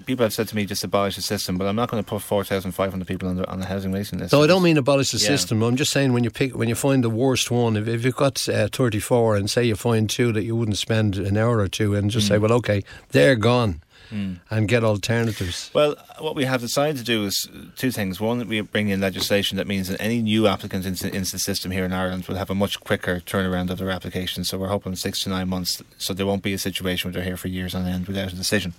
people 0.05 0.23
have 0.23 0.33
said 0.33 0.47
to 0.49 0.55
me, 0.55 0.65
just 0.65 0.83
abolish 0.83 1.15
the 1.15 1.21
system, 1.21 1.57
but 1.57 1.67
I'm 1.67 1.75
not 1.75 1.89
going 1.89 2.03
to 2.03 2.07
put 2.07 2.21
four 2.21 2.43
thousand 2.43 2.73
five 2.73 2.91
hundred 2.91 3.07
people 3.07 3.29
on 3.29 3.37
the 3.37 3.47
on 3.49 3.59
the 3.59 3.65
housing 3.65 3.91
waiting 3.91 4.19
list. 4.19 4.33
No, 4.33 4.43
I 4.43 4.47
don't 4.47 4.63
mean 4.63 4.77
abolish 4.77 5.11
the 5.11 5.19
yeah. 5.19 5.27
system. 5.27 5.61
I'm 5.63 5.77
just 5.77 5.91
saying 5.91 6.13
when 6.13 6.23
you 6.23 6.31
pick 6.31 6.55
when 6.55 6.67
you 6.67 6.75
find 6.75 7.03
the 7.03 7.09
worst 7.09 7.49
one, 7.49 7.77
if, 7.77 7.87
if 7.87 8.03
you've 8.03 8.15
got 8.15 8.47
uh, 8.49 8.67
34 8.71 9.37
and 9.37 9.49
say 9.49 9.63
you 9.63 9.75
find 9.75 10.09
two 10.09 10.31
that 10.33 10.43
you 10.43 10.55
wouldn't 10.55 10.77
spend 10.77 11.15
an 11.15 11.37
hour 11.37 11.59
or 11.59 11.67
two, 11.67 11.95
and 11.95 12.11
just 12.11 12.25
mm. 12.25 12.29
say, 12.29 12.37
well, 12.37 12.53
okay, 12.53 12.83
they're 13.11 13.35
gone 13.35 13.81
mm. 14.11 14.39
and 14.49 14.67
get 14.67 14.83
alternatives? 14.83 15.71
Well, 15.73 15.95
what 16.19 16.35
we 16.35 16.45
have 16.45 16.61
decided 16.61 16.97
to 16.97 17.03
do 17.03 17.25
is 17.25 17.49
two 17.75 17.91
things. 17.91 18.19
One, 18.19 18.47
we 18.47 18.61
bring 18.61 18.89
in 18.89 19.01
legislation 19.01 19.57
that 19.57 19.67
means 19.67 19.87
that 19.87 20.01
any 20.01 20.21
new 20.21 20.47
applicants 20.47 20.87
into, 20.87 21.15
into 21.15 21.31
the 21.31 21.39
system 21.39 21.71
here 21.71 21.85
in 21.85 21.93
Ireland 21.93 22.27
will 22.27 22.35
have 22.35 22.49
a 22.49 22.55
much 22.55 22.79
quicker 22.79 23.19
turnaround 23.19 23.69
of 23.69 23.77
their 23.77 23.89
application. 23.89 24.43
So 24.43 24.57
we're 24.57 24.67
hoping 24.67 24.95
six 24.95 25.23
to 25.23 25.29
nine 25.29 25.49
months, 25.49 25.81
so 25.97 26.13
there 26.13 26.25
won't 26.25 26.43
be 26.43 26.53
a 26.53 26.57
situation 26.57 27.09
where 27.09 27.13
they're 27.13 27.23
here 27.23 27.37
for 27.37 27.47
years 27.47 27.75
on 27.75 27.85
end 27.85 28.07
without 28.07 28.33
a 28.33 28.35
decision. 28.35 28.73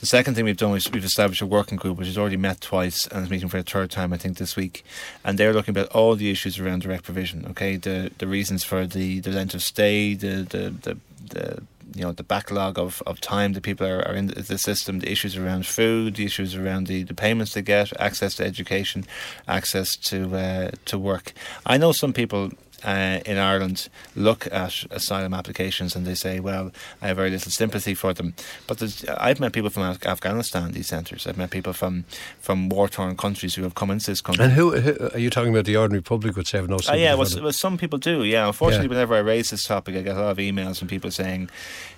The 0.00 0.06
second 0.06 0.34
thing 0.34 0.44
we've 0.44 0.56
done 0.56 0.76
is 0.76 0.90
we've 0.92 1.04
established 1.04 1.42
a 1.42 1.46
working 1.46 1.76
group 1.76 1.98
which 1.98 2.06
has 2.06 2.16
already 2.16 2.36
met 2.36 2.60
twice 2.60 3.04
and 3.08 3.24
is 3.24 3.30
meeting 3.30 3.48
for 3.48 3.58
a 3.58 3.64
third 3.64 3.90
time, 3.90 4.12
I 4.12 4.16
think, 4.16 4.38
this 4.38 4.54
week. 4.54 4.84
And 5.24 5.36
they're 5.38 5.52
looking 5.52 5.76
at 5.76 5.88
all 5.88 6.14
the 6.14 6.30
issues 6.30 6.56
around 6.58 6.82
direct 6.82 7.02
provision. 7.02 7.44
Okay, 7.50 7.76
the 7.76 8.12
the 8.18 8.28
reasons 8.28 8.62
for 8.62 8.86
the, 8.86 9.18
the 9.18 9.30
length 9.30 9.54
of 9.54 9.62
stay, 9.62 10.14
the 10.14 10.46
the, 10.48 10.70
the, 10.70 10.98
the 11.30 11.62
you 11.98 12.04
know 12.04 12.12
the 12.12 12.22
backlog 12.22 12.78
of, 12.78 13.02
of 13.06 13.20
time 13.20 13.52
that 13.54 13.62
people 13.62 13.86
are, 13.86 14.06
are 14.06 14.14
in 14.14 14.28
the 14.28 14.58
system, 14.58 15.00
the 15.00 15.10
issues 15.10 15.36
around 15.36 15.66
food, 15.66 16.16
the 16.16 16.24
issues 16.24 16.54
around 16.54 16.86
the, 16.86 17.02
the 17.02 17.14
payments 17.14 17.54
they 17.54 17.62
get, 17.62 17.92
access 18.00 18.36
to 18.36 18.44
education, 18.44 19.04
access 19.48 19.96
to 19.96 20.36
uh, 20.36 20.70
to 20.84 20.98
work. 20.98 21.32
I 21.66 21.76
know 21.76 21.92
some 21.92 22.12
people 22.12 22.50
uh, 22.84 23.20
in 23.26 23.38
Ireland 23.38 23.88
look 24.14 24.46
at 24.52 24.84
asylum 24.90 25.34
applications 25.34 25.96
and 25.96 26.06
they 26.06 26.14
say, 26.14 26.40
"Well, 26.40 26.70
I 27.02 27.08
have 27.08 27.16
very 27.16 27.30
little 27.30 27.50
sympathy 27.50 27.94
for 27.94 28.12
them." 28.14 28.34
But 28.66 28.82
I've 29.18 29.40
met 29.40 29.52
people 29.52 29.70
from 29.70 29.82
Af- 29.82 30.06
Afghanistan 30.06 30.72
these 30.72 30.86
centres. 30.88 31.26
I've 31.26 31.36
met 31.38 31.50
people 31.50 31.72
from 31.72 32.04
from 32.40 32.68
war 32.68 32.88
torn 32.88 33.16
countries 33.16 33.54
who 33.56 33.62
have 33.62 33.74
come 33.74 33.90
into 33.90 34.06
this 34.06 34.20
country. 34.20 34.44
And 34.44 34.52
who, 34.52 34.78
who, 34.78 35.10
are 35.12 35.18
you 35.18 35.30
talking 35.30 35.50
about? 35.52 35.64
The 35.64 35.76
ordinary 35.76 36.02
public 36.02 36.36
would 36.36 36.46
say 36.46 36.58
have 36.58 36.68
no 36.68 36.76
uh, 36.76 36.78
sympathy. 36.78 37.02
yeah, 37.02 37.14
well, 37.14 37.28
well, 37.42 37.52
some 37.52 37.78
people 37.78 37.98
do. 37.98 38.22
Yeah, 38.24 38.46
unfortunately, 38.46 38.86
Yeah. 38.86 38.90
whenever 38.90 39.14
I 39.16 39.20
raise 39.20 39.50
this 39.50 39.64
topic, 39.64 39.96
I 39.96 40.02
get 40.02 40.16
a 40.16 40.20
lot 40.20 40.30
of 40.30 40.38
emails 40.38 40.78
from 40.78 40.88
people 40.88 41.10
saying. 41.10 41.50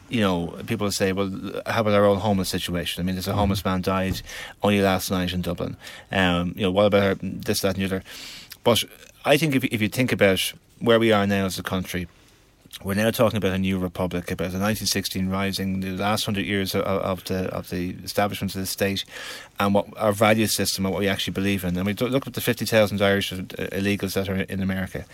You 0.09 0.23
know, 0.23 0.47
people 0.67 0.91
say, 0.91 1.13
"Well, 1.13 1.31
how 1.67 1.83
about 1.83 1.95
our 1.95 2.05
own 2.05 2.19
homeless 2.19 2.49
situation?" 2.49 3.01
I 3.01 3.05
mean, 3.05 3.15
there's 3.15 3.29
a 3.29 3.33
homeless 3.35 3.65
man 3.65 3.81
died 3.81 4.23
only 4.61 4.81
last 4.81 5.09
night 5.09 5.33
in 5.33 5.41
Dublin. 5.41 5.77
Um, 6.11 6.53
you 6.57 6.63
know, 6.63 6.73
what 6.73 6.87
about 6.87 7.19
this, 7.23 7.61
that, 7.61 7.77
and 7.77 7.83
the 7.83 7.85
other? 7.85 8.03
But 8.65 8.83
I 9.25 9.37
think 9.37 9.55
if 9.55 9.63
if 9.65 9.81
you 9.81 9.89
think 9.89 10.11
about 10.11 10.53
where 10.81 10.99
we 10.99 11.13
are 11.13 11.27
now 11.27 11.47
as 11.47 11.59
a 11.59 11.63
country, 11.63 12.09
we're 12.85 12.95
now 12.95 13.11
talking 13.11 13.37
about 13.37 13.53
a 13.53 13.59
new 13.59 13.79
republic, 13.79 14.31
about 14.31 14.53
the 14.53 14.59
1916 14.59 15.29
rising, 15.29 15.81
the 15.81 15.91
last 15.91 16.25
hundred 16.25 16.47
years 16.47 16.75
of, 16.75 16.83
of 16.83 17.25
the 17.25 17.49
of 17.55 17.69
the 17.71 17.91
establishment 18.05 18.55
of 18.55 18.61
the 18.61 18.67
state, 18.67 19.05
and 19.59 19.75
what 19.75 19.87
our 19.97 20.13
value 20.13 20.47
system 20.47 20.87
and 20.87 20.95
what 20.95 21.01
we 21.01 21.09
actually 21.09 21.33
believe 21.33 21.65
in. 21.65 21.77
And 21.77 21.87
we 21.87 21.95
look 21.95 22.27
at 22.27 22.35
the 22.35 22.41
50,000 22.41 23.03
Irish 23.03 23.33
uh, 23.33 23.37
illegals 23.37 24.15
that 24.15 24.29
are 24.29 24.37
in 24.37 24.63
America. 24.63 25.05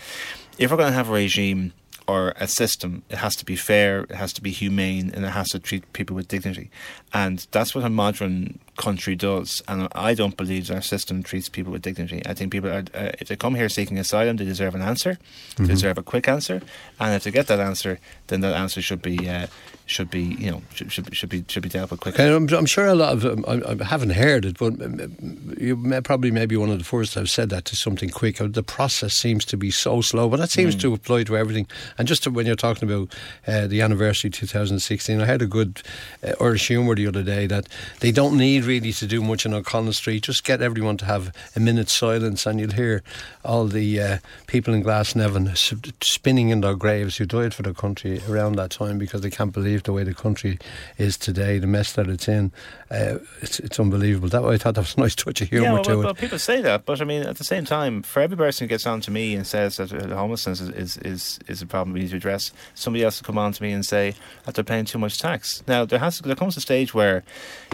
If 0.57 0.71
we're 0.71 0.77
going 0.77 0.91
to 0.91 0.95
have 0.95 1.09
a 1.09 1.13
regime 1.13 1.73
or 2.07 2.33
a 2.37 2.47
system, 2.47 3.03
it 3.09 3.17
has 3.17 3.35
to 3.35 3.45
be 3.45 3.55
fair, 3.55 4.01
it 4.01 4.11
has 4.11 4.31
to 4.33 4.41
be 4.41 4.51
humane, 4.51 5.11
and 5.13 5.25
it 5.25 5.29
has 5.29 5.49
to 5.49 5.59
treat 5.59 5.91
people 5.93 6.15
with 6.15 6.27
dignity. 6.27 6.69
And 7.13 7.45
that's 7.51 7.75
what 7.75 7.83
a 7.83 7.89
modern 7.89 8.59
country 8.77 9.15
does. 9.15 9.61
And 9.67 9.87
I 9.93 10.13
don't 10.13 10.37
believe 10.37 10.71
our 10.71 10.81
system 10.81 11.23
treats 11.23 11.49
people 11.49 11.71
with 11.73 11.81
dignity. 11.81 12.21
I 12.25 12.33
think 12.33 12.51
people 12.51 12.69
are, 12.69 12.83
uh, 12.93 13.11
if 13.19 13.27
they 13.27 13.35
come 13.35 13.55
here 13.55 13.69
seeking 13.69 13.97
asylum, 13.99 14.37
they 14.37 14.45
deserve 14.45 14.75
an 14.75 14.81
answer, 14.81 15.17
they 15.57 15.65
deserve 15.67 15.97
a 15.97 16.03
quick 16.03 16.27
answer, 16.27 16.61
and 16.99 17.13
if 17.15 17.23
they 17.23 17.31
get 17.31 17.47
that 17.47 17.59
answer, 17.59 17.99
then 18.27 18.41
that 18.41 18.55
answer 18.55 18.81
should 18.81 19.01
be. 19.01 19.29
Uh, 19.29 19.47
should 19.89 20.09
be, 20.11 20.21
you 20.21 20.51
know, 20.51 20.61
should, 20.75 20.91
should, 20.91 21.09
be- 21.09 21.15
should 21.15 21.29
be 21.29 21.45
should 21.47 21.63
be 21.63 21.69
dealt 21.69 21.91
with 21.91 22.01
quickly. 22.01 22.25
I'm, 22.25 22.49
I'm 22.49 22.65
sure 22.65 22.87
a 22.87 22.93
lot 22.93 23.13
of 23.13 23.23
um, 23.25 23.45
I, 23.47 23.53
I 23.71 23.85
haven't 23.85 24.09
heard 24.09 24.43
it, 24.43 24.57
but 24.57 24.73
um, 24.81 25.55
you 25.57 25.77
may, 25.77 26.01
probably 26.01 26.29
maybe 26.29 26.57
one 26.57 26.69
of 26.69 26.77
the 26.77 26.83
first 26.83 27.15
I've 27.15 27.29
said 27.29 27.49
that 27.51 27.63
to 27.65 27.77
something 27.77 28.09
quick. 28.09 28.41
Uh, 28.41 28.47
The 28.51 28.63
process 28.63 29.13
seems 29.13 29.45
to 29.45 29.55
be 29.55 29.71
so 29.71 30.01
slow, 30.01 30.27
but 30.27 30.41
that 30.41 30.51
seems 30.51 30.75
Mm. 30.75 30.81
to 30.81 30.93
apply 30.93 31.23
to 31.23 31.37
everything. 31.37 31.67
And 31.97 32.05
just 32.05 32.23
to, 32.23 32.29
when 32.31 32.45
you're 32.45 32.57
talking 32.57 32.91
about 32.91 33.15
uh, 33.47 33.67
the 33.67 33.79
anniversary 33.81 34.29
2016, 34.29 35.21
I 35.21 35.25
had 35.25 35.41
a 35.41 35.45
good 35.47 35.81
uh, 36.21 36.33
Irish 36.41 36.67
humour 36.67 36.93
the 36.95 37.07
other 37.07 37.23
day 37.23 37.47
that 37.47 37.69
they 38.01 38.11
don't 38.11 38.35
need 38.37 38.65
really 38.67 38.91
to 38.91 39.07
do 39.07 39.21
much 39.21 39.45
in 39.45 39.53
O'Connell 39.53 39.93
Street. 39.93 40.23
Just 40.23 40.43
get 40.43 40.61
everyone 40.61 40.97
to 40.97 41.05
have 41.05 41.33
a 41.55 41.59
minute's 41.59 41.95
silence, 41.95 42.45
and 42.45 42.59
you'll 42.59 42.71
hear 42.71 43.01
all 43.43 43.65
the 43.65 43.99
uh, 43.99 44.17
people 44.45 44.73
in 44.73 44.83
Glasnevin 44.83 45.55
spinning 46.03 46.49
in 46.49 46.61
their 46.61 46.75
graves 46.75 47.17
who 47.17 47.25
died 47.25 47.53
for 47.53 47.63
the 47.63 47.73
country 47.73 48.21
around 48.29 48.57
that 48.57 48.71
time 48.71 48.97
because 48.97 49.21
they 49.21 49.29
can't 49.29 49.53
believe 49.53 49.83
the 49.83 49.93
way 49.93 50.03
the 50.03 50.13
country 50.13 50.59
is 50.97 51.17
today, 51.17 51.57
the 51.57 51.67
mess 51.67 51.93
that 51.93 52.07
it's 52.07 52.27
in. 52.27 52.51
Uh, 52.91 53.19
it's, 53.41 53.59
it's 53.59 53.79
unbelievable. 53.79 54.29
That 54.29 54.43
I 54.43 54.57
thought 54.57 54.75
that 54.75 54.81
was 54.81 54.95
a 54.95 54.99
nice 54.99 55.15
touch 55.15 55.41
of 55.41 55.49
humour 55.49 55.65
yeah, 55.65 55.73
well, 55.73 55.83
to 55.83 55.89
well, 55.89 55.99
it. 56.01 56.05
well, 56.05 56.13
people 56.15 56.39
say 56.39 56.61
that, 56.61 56.85
but 56.85 57.01
I 57.01 57.05
mean, 57.05 57.23
at 57.23 57.37
the 57.37 57.43
same 57.43 57.65
time, 57.65 58.03
for 58.03 58.21
every 58.21 58.37
person 58.37 58.65
who 58.65 58.69
gets 58.69 58.85
on 58.85 59.01
to 59.01 59.11
me 59.11 59.35
and 59.35 59.47
says 59.47 59.77
that 59.77 59.93
uh, 59.93 60.15
homelessness 60.15 60.61
is, 60.61 60.69
is, 60.69 60.97
is, 60.97 61.39
is 61.47 61.61
a 61.61 61.65
problem 61.65 61.93
we 61.93 62.01
need 62.01 62.09
to 62.09 62.17
address, 62.17 62.51
somebody 62.75 63.03
else 63.03 63.21
will 63.21 63.25
come 63.25 63.37
on 63.37 63.53
to 63.53 63.63
me 63.63 63.71
and 63.71 63.85
say 63.85 64.13
that 64.45 64.55
they're 64.55 64.63
paying 64.63 64.85
too 64.85 64.99
much 64.99 65.19
tax. 65.19 65.63
Now, 65.67 65.85
there 65.85 65.99
has 65.99 66.17
to, 66.17 66.23
there 66.23 66.35
comes 66.35 66.57
a 66.57 66.61
stage 66.61 66.93
where, 66.93 67.23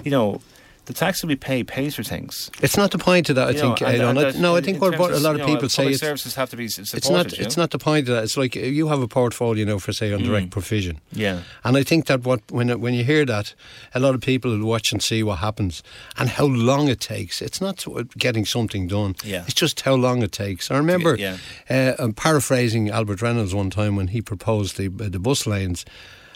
you 0.04 0.12
know, 0.12 0.42
the 0.86 0.94
tax 0.94 1.22
that 1.22 1.28
we 1.28 1.36
pay 1.38 1.64
pays 1.64 1.96
for 1.96 2.04
things. 2.04 2.52
It's 2.62 2.76
not 2.76 2.92
the 2.92 2.98
point 2.98 3.30
of 3.30 3.36
that. 3.38 3.48
I 3.48 3.52
You 3.52 3.60
think. 3.60 3.82
know, 3.82 3.88
I 3.88 3.92
and- 3.92 4.00
don't. 4.02 4.18
and 4.18 4.18
that 4.36 4.36
no, 4.40 4.56
I 4.58 4.62
think 4.62 4.82
what, 4.82 5.00
what 5.00 5.12
a 5.12 5.20
lot 5.20 5.36
of 5.36 5.42
you 5.42 5.48
know, 5.48 5.54
people 5.54 5.70
say 5.70 5.88
it's, 5.88 6.00
services 6.02 6.36
have 6.36 6.50
to 6.50 6.58
be 6.58 6.68
supported. 6.68 6.98
it's 6.98 7.10
not. 7.10 7.32
you 7.32 7.38
know? 7.40 7.46
It's 7.46 7.56
not 7.58 7.72
the 7.72 7.78
point 7.80 8.10
of 8.10 8.16
that. 8.16 8.24
It's 8.26 8.36
like 8.36 8.56
you 8.56 8.88
have 8.90 9.02
a 9.02 9.08
portfolio 9.08 9.66
now 9.66 9.78
for 9.80 9.94
say 9.94 10.12
on 10.12 10.24
direct 10.24 10.48
Mm. 10.48 10.52
provision. 10.52 11.00
Yeah. 11.14 11.40
And 11.64 11.78
I 11.78 11.84
think 11.84 12.08
that 12.08 12.24
what 12.24 12.42
when 12.52 12.68
when 12.82 12.94
you 12.94 13.04
hear 13.06 13.26
that, 13.26 13.56
a 13.96 14.00
lot 14.00 14.14
of 14.14 14.20
people 14.22 14.52
will 14.52 14.66
watch 14.68 14.92
and 14.92 15.02
see 15.02 15.24
what 15.24 15.38
happens 15.40 15.84
and 16.18 16.30
how 16.30 16.46
long 16.46 16.90
it 16.90 17.00
takes. 17.00 17.42
It's 17.42 17.62
not 17.62 17.86
getting 18.18 18.46
something 18.46 18.88
done. 18.88 19.16
Yeah. 19.24 19.44
It's 19.46 19.54
just 19.54 19.82
how 19.82 19.96
long 19.96 20.22
it 20.22 20.32
takes. 20.34 20.70
I 20.70 20.76
remember, 20.78 21.16
Yeah. 21.18 21.38
uh, 21.70 21.94
I'm 21.98 22.14
paraphrasing 22.14 22.90
Albert 22.90 23.22
Reynolds 23.22 23.54
one 23.56 23.70
time 23.70 23.96
when 23.96 24.08
he 24.10 24.22
proposed 24.22 24.76
the 24.78 24.90
the 24.90 25.20
bus 25.20 25.48
lanes, 25.48 25.86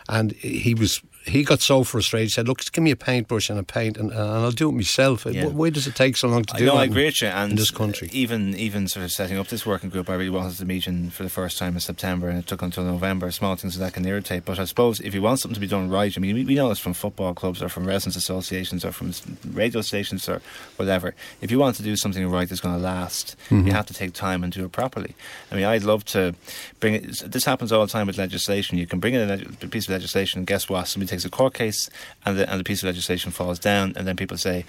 and 0.07 0.31
he 0.33 0.73
was. 0.73 1.01
He 1.27 1.43
got 1.43 1.61
so 1.61 1.83
frustrated. 1.83 2.27
He 2.27 2.31
said, 2.31 2.47
"Look, 2.47 2.59
just 2.59 2.73
give 2.73 2.83
me 2.83 2.91
a 2.91 2.95
paintbrush 2.95 3.49
and 3.49 3.59
a 3.59 3.63
paint, 3.63 3.97
and, 3.97 4.11
and 4.11 4.19
I'll 4.19 4.51
do 4.51 4.69
it 4.69 4.73
myself." 4.73 5.25
Yeah. 5.25 5.47
Why 5.47 5.69
does 5.69 5.87
it 5.87 5.95
take 5.95 6.17
so 6.17 6.27
long 6.27 6.43
to 6.45 6.55
I 6.55 6.57
do 6.59 6.65
know, 6.65 6.71
that 6.75 6.79
I 6.79 6.83
in- 6.85 6.91
agree 6.91 7.05
with 7.05 7.21
you. 7.21 7.27
And 7.27 7.51
in 7.51 7.57
this 7.57 7.71
country? 7.71 8.09
even 8.11 8.55
even 8.55 8.87
sort 8.87 9.03
of 9.05 9.11
setting 9.11 9.37
up 9.37 9.47
this 9.47 9.65
working 9.65 9.89
group, 9.89 10.09
I 10.09 10.13
really 10.15 10.29
wanted 10.29 10.57
to 10.57 10.65
meet 10.65 10.85
him 10.85 11.09
for 11.09 11.23
the 11.23 11.29
first 11.29 11.57
time 11.57 11.73
in 11.75 11.79
September, 11.81 12.29
and 12.29 12.39
it 12.39 12.47
took 12.47 12.61
until 12.61 12.83
November. 12.83 13.29
Small 13.31 13.55
things 13.55 13.77
that 13.77 13.93
can 13.93 14.05
irritate, 14.05 14.45
but 14.45 14.59
I 14.59 14.65
suppose 14.65 14.99
if 15.01 15.13
you 15.13 15.21
want 15.21 15.39
something 15.39 15.55
to 15.55 15.59
be 15.61 15.67
done 15.67 15.89
right, 15.89 16.13
I 16.15 16.19
mean, 16.19 16.35
we, 16.35 16.45
we 16.45 16.55
know 16.55 16.69
this 16.69 16.79
from 16.79 16.93
football 16.93 17.33
clubs 17.33 17.61
or 17.61 17.69
from 17.69 17.85
residents 17.85 18.15
associations 18.15 18.83
or 18.85 18.91
from 18.91 19.11
radio 19.53 19.81
stations 19.81 20.27
or 20.29 20.41
whatever. 20.77 21.13
If 21.41 21.51
you 21.51 21.59
want 21.59 21.75
to 21.77 21.83
do 21.83 21.95
something 21.95 22.27
right 22.29 22.47
that's 22.47 22.61
going 22.61 22.75
to 22.75 22.81
last, 22.81 23.35
Mm-hmm. 23.49 23.67
you 23.67 23.73
have 23.73 23.85
to 23.85 23.93
take 23.93 24.13
time 24.13 24.43
and 24.43 24.51
do 24.53 24.65
it 24.65 24.71
properly. 24.71 25.15
I 25.51 25.55
mean, 25.55 25.63
I'd 25.65 25.83
love 25.83 26.03
to 26.05 26.35
bring 26.79 26.95
it. 26.95 27.31
This 27.31 27.45
happens 27.45 27.71
all 27.71 27.85
the 27.85 27.91
time 27.91 28.07
with 28.07 28.17
legislation. 28.17 28.77
You 28.77 28.85
can 28.87 28.99
bring 28.99 29.13
in 29.13 29.21
a, 29.21 29.25
leg- 29.25 29.57
a 29.63 29.67
piece 29.67 29.85
of 29.85 29.91
legislation, 29.91 30.39
and 30.39 30.47
guess 30.47 30.67
what? 30.69 30.87
Somebody 30.87 31.07
takes 31.17 31.25
a 31.25 31.29
court 31.29 31.53
case, 31.53 31.89
and 32.25 32.37
the, 32.37 32.49
and 32.49 32.59
the 32.59 32.63
piece 32.63 32.83
of 32.83 32.87
legislation 32.87 33.31
falls 33.31 33.59
down, 33.59 33.93
and 33.95 34.07
then 34.07 34.15
people 34.15 34.37
say 34.37 34.65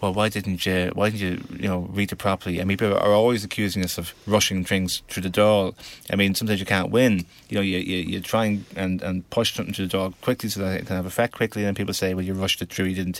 well, 0.00 0.14
why 0.14 0.28
didn't 0.28 0.64
you? 0.64 0.92
Why 0.94 1.10
didn't 1.10 1.20
you? 1.20 1.56
You 1.58 1.68
know, 1.68 1.78
read 1.90 2.12
it 2.12 2.16
properly. 2.16 2.60
I 2.60 2.64
mean, 2.64 2.76
people 2.76 2.96
are 2.96 3.12
always 3.12 3.42
accusing 3.42 3.84
us 3.84 3.98
of 3.98 4.14
rushing 4.26 4.64
things 4.64 5.02
through 5.08 5.24
the 5.24 5.30
door. 5.30 5.74
I 6.10 6.16
mean, 6.16 6.34
sometimes 6.34 6.60
you 6.60 6.66
can't 6.66 6.90
win. 6.90 7.26
You 7.48 7.56
know, 7.56 7.60
you 7.62 7.78
you, 7.78 7.96
you 7.96 8.20
try 8.20 8.44
and, 8.44 8.64
and, 8.76 9.02
and 9.02 9.28
push 9.30 9.54
something 9.54 9.74
through 9.74 9.86
the 9.86 9.92
door 9.92 10.12
quickly 10.20 10.50
so 10.50 10.60
that 10.60 10.80
it 10.80 10.86
can 10.86 10.96
have 10.96 11.06
effect 11.06 11.34
quickly, 11.34 11.62
and 11.62 11.68
then 11.68 11.74
people 11.74 11.94
say, 11.94 12.14
well, 12.14 12.24
you 12.24 12.34
rushed 12.34 12.62
it 12.62 12.72
through. 12.72 12.86
You 12.86 12.94
didn't 12.94 13.14
think. 13.14 13.16